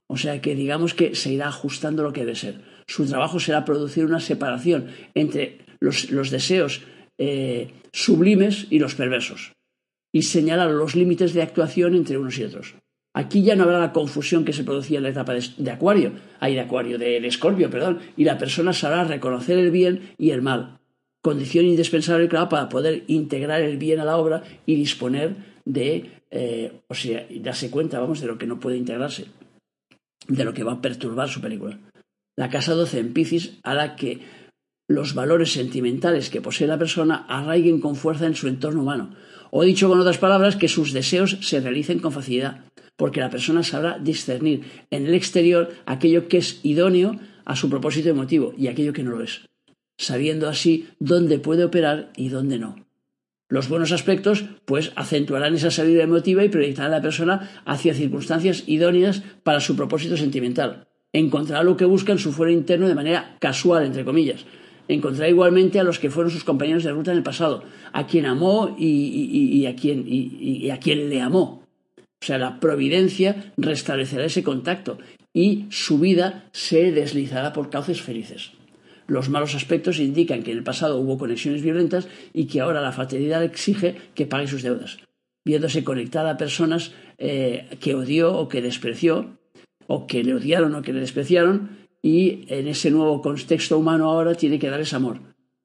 O 0.07 0.17
sea 0.17 0.41
que 0.41 0.55
digamos 0.55 0.95
que 0.95 1.15
se 1.15 1.31
irá 1.35 1.49
ajustando 1.49 2.03
lo 2.03 2.15
que 2.15 2.25
debe 2.25 2.37
ser. 2.37 2.63
Su 2.87 3.05
trabajo 3.05 3.39
será 3.39 3.67
producir 3.67 4.07
una 4.07 4.21
separación 4.21 4.89
entre 5.15 5.59
los, 5.79 6.31
deseos 6.31 6.81
eh, 7.19 7.69
sublimes 7.93 8.69
y 8.71 8.79
los 8.79 8.95
perversos 8.95 9.53
y 10.11 10.23
señalar 10.23 10.71
los 10.71 10.95
límites 10.95 11.35
de 11.35 11.43
actuación 11.43 11.95
entre 11.95 12.17
unos 12.17 12.39
y 12.39 12.45
otros. 12.45 12.77
Aquí 13.15 13.43
ya 13.43 13.57
no 13.57 13.65
habrá 13.65 13.79
la 13.79 13.93
confusión 13.93 14.45
que 14.45 14.53
se 14.53 14.65
producía 14.65 14.99
en 14.99 15.05
la 15.05 15.11
etapa 15.11 15.35
de, 15.35 15.71
Acuario, 15.71 16.13
ahí 16.41 16.55
de 16.55 16.61
Acuario, 16.61 16.99
de, 16.99 17.19
Escorpio, 17.27 17.69
perdón, 17.69 18.01
y 18.17 18.25
la 18.25 18.39
persona 18.39 18.73
sabrá 18.73 19.05
reconocer 19.05 19.59
el 19.59 19.71
bien 19.71 20.15
y 20.17 20.31
el 20.31 20.41
mal, 20.41 20.79
condición 21.21 21.67
indispensable, 21.67 22.29
para 22.29 22.69
poder 22.69 23.05
integrar 23.09 23.61
el 23.61 23.77
bien 23.77 24.01
a 24.01 24.05
la 24.05 24.17
obra 24.17 24.43
y 24.65 24.77
disponer 24.77 25.37
de, 25.67 26.11
eh, 26.31 26.81
o 26.89 26.95
sea, 26.95 27.27
darse 27.41 27.71
cuenta, 27.71 28.01
vamos, 28.01 28.21
de 28.21 28.27
lo 28.27 28.39
que 28.39 28.47
no 28.47 28.59
puede 28.59 28.79
integrarse 28.79 29.27
de 30.29 30.45
lo 30.45 30.55
que 30.55 30.65
va 30.65 30.73
a 30.73 30.81
perturbar 30.81 31.29
su 31.29 31.41
película. 31.41 31.79
La 32.37 32.49
casa 32.49 32.75
12 32.75 32.99
en 32.99 33.13
Piscis 33.13 33.59
hará 33.63 33.97
que 33.97 34.21
los 34.89 35.15
valores 35.15 35.53
sentimentales 35.53 36.31
que 36.31 36.41
posee 36.41 36.67
la 36.67 36.79
persona 36.79 37.27
arraiguen 37.29 37.81
con 37.81 37.97
fuerza 37.97 38.27
en 38.27 38.35
su 38.35 38.49
entorno 38.49 38.83
humano, 38.83 39.15
o 39.51 39.63
dicho 39.63 39.89
con 39.89 40.01
otras 40.01 40.19
palabras, 40.19 40.57
que 40.57 40.69
sus 40.69 40.93
deseos 40.93 41.39
se 41.41 41.61
realicen 41.61 41.99
con 41.99 42.13
facilidad, 42.13 42.65
porque 43.03 43.19
la 43.19 43.31
persona 43.31 43.65
sabrá 43.65 43.99
discernir 43.99 44.63
en 44.93 45.07
el 45.07 45.15
exterior 45.15 45.75
aquello 45.87 46.29
que 46.29 46.39
es 46.39 46.61
idóneo 46.63 47.19
a 47.45 47.57
su 47.57 47.69
propósito 47.69 48.11
emotivo 48.11 48.55
y 48.57 48.69
aquello 48.69 48.93
que 48.93 49.03
no 49.03 49.11
lo 49.11 49.25
es, 49.25 49.49
sabiendo 49.99 50.49
así 50.49 50.87
dónde 51.01 51.41
puede 51.41 51.65
operar 51.65 52.13
y 52.17 52.29
dónde 52.29 52.61
no. 52.61 52.77
Los 53.49 53.69
buenos 53.69 53.91
aspectos, 53.91 54.45
pues, 54.67 54.93
acentuarán 54.95 55.57
esa 55.57 55.73
salida 55.73 56.05
emotiva 56.05 56.45
y 56.45 56.49
proyectarán 56.49 56.93
a 56.93 56.97
la 56.99 57.03
persona 57.03 57.51
hacia 57.65 57.93
circunstancias 57.93 58.63
idóneas 58.69 59.25
para 59.43 59.59
su 59.59 59.75
propósito 59.75 60.17
sentimental. 60.17 60.87
Encontrará 61.13 61.65
lo 61.65 61.77
que 61.77 61.87
busca 61.87 62.13
en 62.13 62.19
su 62.19 62.31
fuero 62.31 62.53
interno 62.53 62.87
de 62.87 62.95
manera 62.95 63.37
casual, 63.41 63.85
entre 63.85 64.05
comillas. 64.05 64.47
Encontrará 64.87 65.29
igualmente 65.29 65.81
a 65.81 65.83
los 65.83 65.99
que 65.99 66.09
fueron 66.09 66.31
sus 66.31 66.45
compañeros 66.45 66.85
de 66.85 66.93
ruta 66.93 67.11
en 67.11 67.17
el 67.17 67.25
pasado, 67.25 67.65
a 67.93 68.07
quien 68.07 68.27
amó 68.27 68.77
y, 68.79 69.67
a, 69.67 69.75
quien, 69.75 70.05
y 70.07 70.71
a 70.71 70.79
quien 70.79 71.11
le 71.11 71.21
amó. 71.21 71.62
O 72.23 72.25
sea, 72.25 72.39
la 72.39 72.61
providencia 72.61 73.53
restablecerá 73.57 74.25
ese 74.25 74.45
contacto 74.45 74.99
y 75.35 75.67
su 75.71 75.99
vida 75.99 76.49
se 76.53 76.93
deslizará 76.93 77.53
por 77.53 77.69
cauces 77.69 78.01
felices. 78.01 78.53
Los 79.09 79.29
malos 79.29 79.57
aspectos 79.57 79.99
indican 79.99 80.45
que 80.45 80.53
en 80.53 80.59
el 80.59 80.63
pasado 80.63 81.01
hubo 81.01 81.19
conexiones 81.19 81.63
violentas 81.63 82.07
y 82.33 82.47
que 82.47 82.61
ahora 82.61 82.81
la 82.81 82.93
fatalidad 82.93 83.43
exige 83.43 83.97
que 84.15 84.27
pague 84.27 84.47
sus 84.47 84.63
deudas, 84.63 84.99
viéndose 85.45 85.83
conectada 85.83 86.31
a 86.31 86.37
personas 86.37 86.93
eh, 87.19 87.67
que 87.81 87.97
odió 87.97 88.39
o 88.39 88.47
que 88.47 88.63
despreció, 88.63 89.37
o 89.89 90.07
que 90.07 90.23
le 90.23 90.35
odiaron 90.35 90.77
o 90.77 90.83
que 90.83 90.93
le 90.93 91.01
despreciaron, 91.01 91.89
y 92.03 92.45
en 92.47 92.69
ese 92.69 92.93
nuevo 92.93 93.21
contexto 93.21 93.77
humano 93.77 94.09
ahora 94.09 94.37
tiene 94.37 94.61
que 94.61 94.71
dar 94.71 94.81
ese 94.81 94.95
amor. 94.95 95.19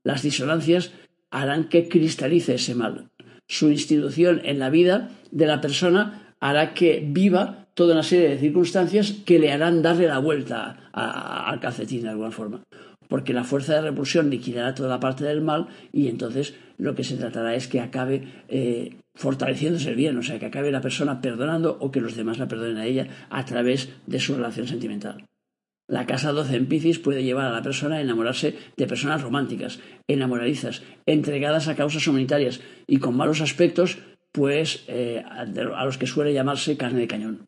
Las 0.03 0.23
disonancias 0.23 0.91
harán 1.29 1.69
que 1.69 1.87
cristalice 1.87 2.55
ese 2.55 2.73
mal. 2.73 3.11
Su 3.47 3.69
institución 3.69 4.41
en 4.43 4.57
la 4.57 4.71
vida 4.71 5.11
de 5.29 5.45
la 5.45 5.61
persona 5.61 6.26
hará 6.39 6.73
que 6.73 7.03
viva 7.05 7.67
toda 7.73 7.93
una 7.93 8.03
serie 8.03 8.29
de 8.29 8.39
circunstancias 8.39 9.13
que 9.25 9.39
le 9.39 9.51
harán 9.51 9.81
darle 9.81 10.07
la 10.07 10.19
vuelta 10.19 10.89
al 10.93 11.59
calcetín 11.59 12.03
de 12.03 12.09
alguna 12.09 12.31
forma 12.31 12.63
porque 13.07 13.33
la 13.33 13.43
fuerza 13.43 13.75
de 13.75 13.81
repulsión 13.81 14.29
liquidará 14.29 14.75
toda 14.75 14.89
la 14.89 14.99
parte 14.99 15.23
del 15.23 15.41
mal 15.41 15.67
y 15.91 16.07
entonces 16.07 16.55
lo 16.77 16.95
que 16.95 17.03
se 17.03 17.17
tratará 17.17 17.55
es 17.55 17.67
que 17.67 17.79
acabe 17.79 18.23
eh, 18.49 18.97
fortaleciéndose 19.15 19.89
el 19.89 19.95
bien, 19.95 20.17
o 20.17 20.23
sea, 20.23 20.39
que 20.39 20.45
acabe 20.45 20.71
la 20.71 20.81
persona 20.81 21.21
perdonando 21.21 21.77
o 21.79 21.91
que 21.91 22.01
los 22.01 22.15
demás 22.15 22.37
la 22.37 22.47
perdonen 22.47 22.77
a 22.77 22.85
ella 22.85 23.07
a 23.29 23.45
través 23.45 23.89
de 24.05 24.19
su 24.19 24.35
relación 24.35 24.67
sentimental. 24.67 25.25
La 25.89 26.05
casa 26.05 26.33
12 26.33 26.55
en 26.57 26.65
Piscis 26.67 26.99
puede 26.99 27.23
llevar 27.23 27.45
a 27.45 27.53
la 27.53 27.61
persona 27.61 27.95
a 27.95 28.01
enamorarse 28.01 28.55
de 28.75 28.87
personas 28.87 29.21
románticas, 29.21 29.79
enamoradizas, 30.09 30.83
entregadas 31.05 31.69
a 31.69 31.75
causas 31.75 32.05
humanitarias 32.07 32.59
y 32.87 32.97
con 32.97 33.15
malos 33.15 33.39
aspectos, 33.39 33.97
pues 34.37 34.83
eh, 34.87 35.23
a 35.25 35.83
los 35.83 35.97
que 35.97 36.05
suele 36.05 36.31
llamarse 36.31 36.77
carne 36.77 36.99
de 36.99 37.07
cañón. 37.07 37.47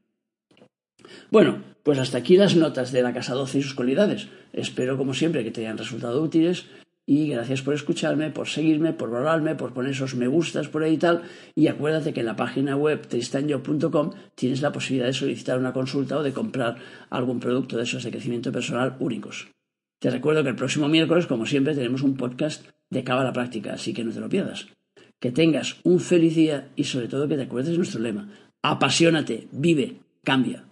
Bueno, 1.29 1.61
pues 1.83 1.99
hasta 1.99 2.17
aquí 2.17 2.35
las 2.35 2.55
notas 2.55 2.91
de 2.91 3.03
la 3.03 3.13
Casa 3.13 3.35
12 3.35 3.59
y 3.59 3.61
sus 3.61 3.75
cualidades. 3.75 4.27
Espero, 4.53 4.97
como 4.97 5.13
siempre, 5.13 5.43
que 5.43 5.51
te 5.51 5.61
hayan 5.61 5.77
resultado 5.77 6.19
útiles 6.19 6.65
y 7.05 7.29
gracias 7.29 7.61
por 7.61 7.75
escucharme, 7.75 8.31
por 8.31 8.47
seguirme, 8.47 8.93
por 8.93 9.11
valorarme, 9.11 9.53
por 9.53 9.71
poner 9.71 9.91
esos 9.91 10.15
me 10.15 10.25
gustas 10.25 10.67
por 10.67 10.81
ahí 10.81 10.93
y 10.93 10.97
tal. 10.97 11.21
Y 11.53 11.67
acuérdate 11.67 12.11
que 12.11 12.21
en 12.21 12.25
la 12.25 12.35
página 12.35 12.75
web 12.75 13.05
tristanyo.com 13.07 14.09
tienes 14.33 14.63
la 14.63 14.71
posibilidad 14.71 15.05
de 15.05 15.13
solicitar 15.13 15.59
una 15.59 15.73
consulta 15.73 16.17
o 16.17 16.23
de 16.23 16.33
comprar 16.33 16.77
algún 17.11 17.39
producto 17.39 17.77
de 17.77 17.83
esos 17.83 18.03
de 18.03 18.09
crecimiento 18.09 18.51
personal 18.51 18.95
únicos. 18.99 19.47
Te 19.99 20.09
recuerdo 20.09 20.41
que 20.41 20.49
el 20.49 20.55
próximo 20.55 20.87
miércoles, 20.87 21.27
como 21.27 21.45
siempre, 21.45 21.75
tenemos 21.75 22.01
un 22.01 22.17
podcast 22.17 22.65
de 22.89 23.03
la 23.03 23.31
Práctica, 23.31 23.73
así 23.73 23.93
que 23.93 24.03
no 24.03 24.11
te 24.11 24.21
lo 24.21 24.27
pierdas. 24.27 24.69
Que 25.19 25.31
tengas 25.31 25.77
un 25.83 25.99
feliz 25.99 26.35
día 26.35 26.69
y 26.75 26.85
sobre 26.85 27.07
todo 27.07 27.27
que 27.27 27.35
te 27.35 27.43
acuerdes 27.43 27.71
de 27.71 27.77
nuestro 27.77 27.99
lema. 27.99 28.29
Apasionate, 28.61 29.47
vive, 29.51 29.97
cambia. 30.23 30.68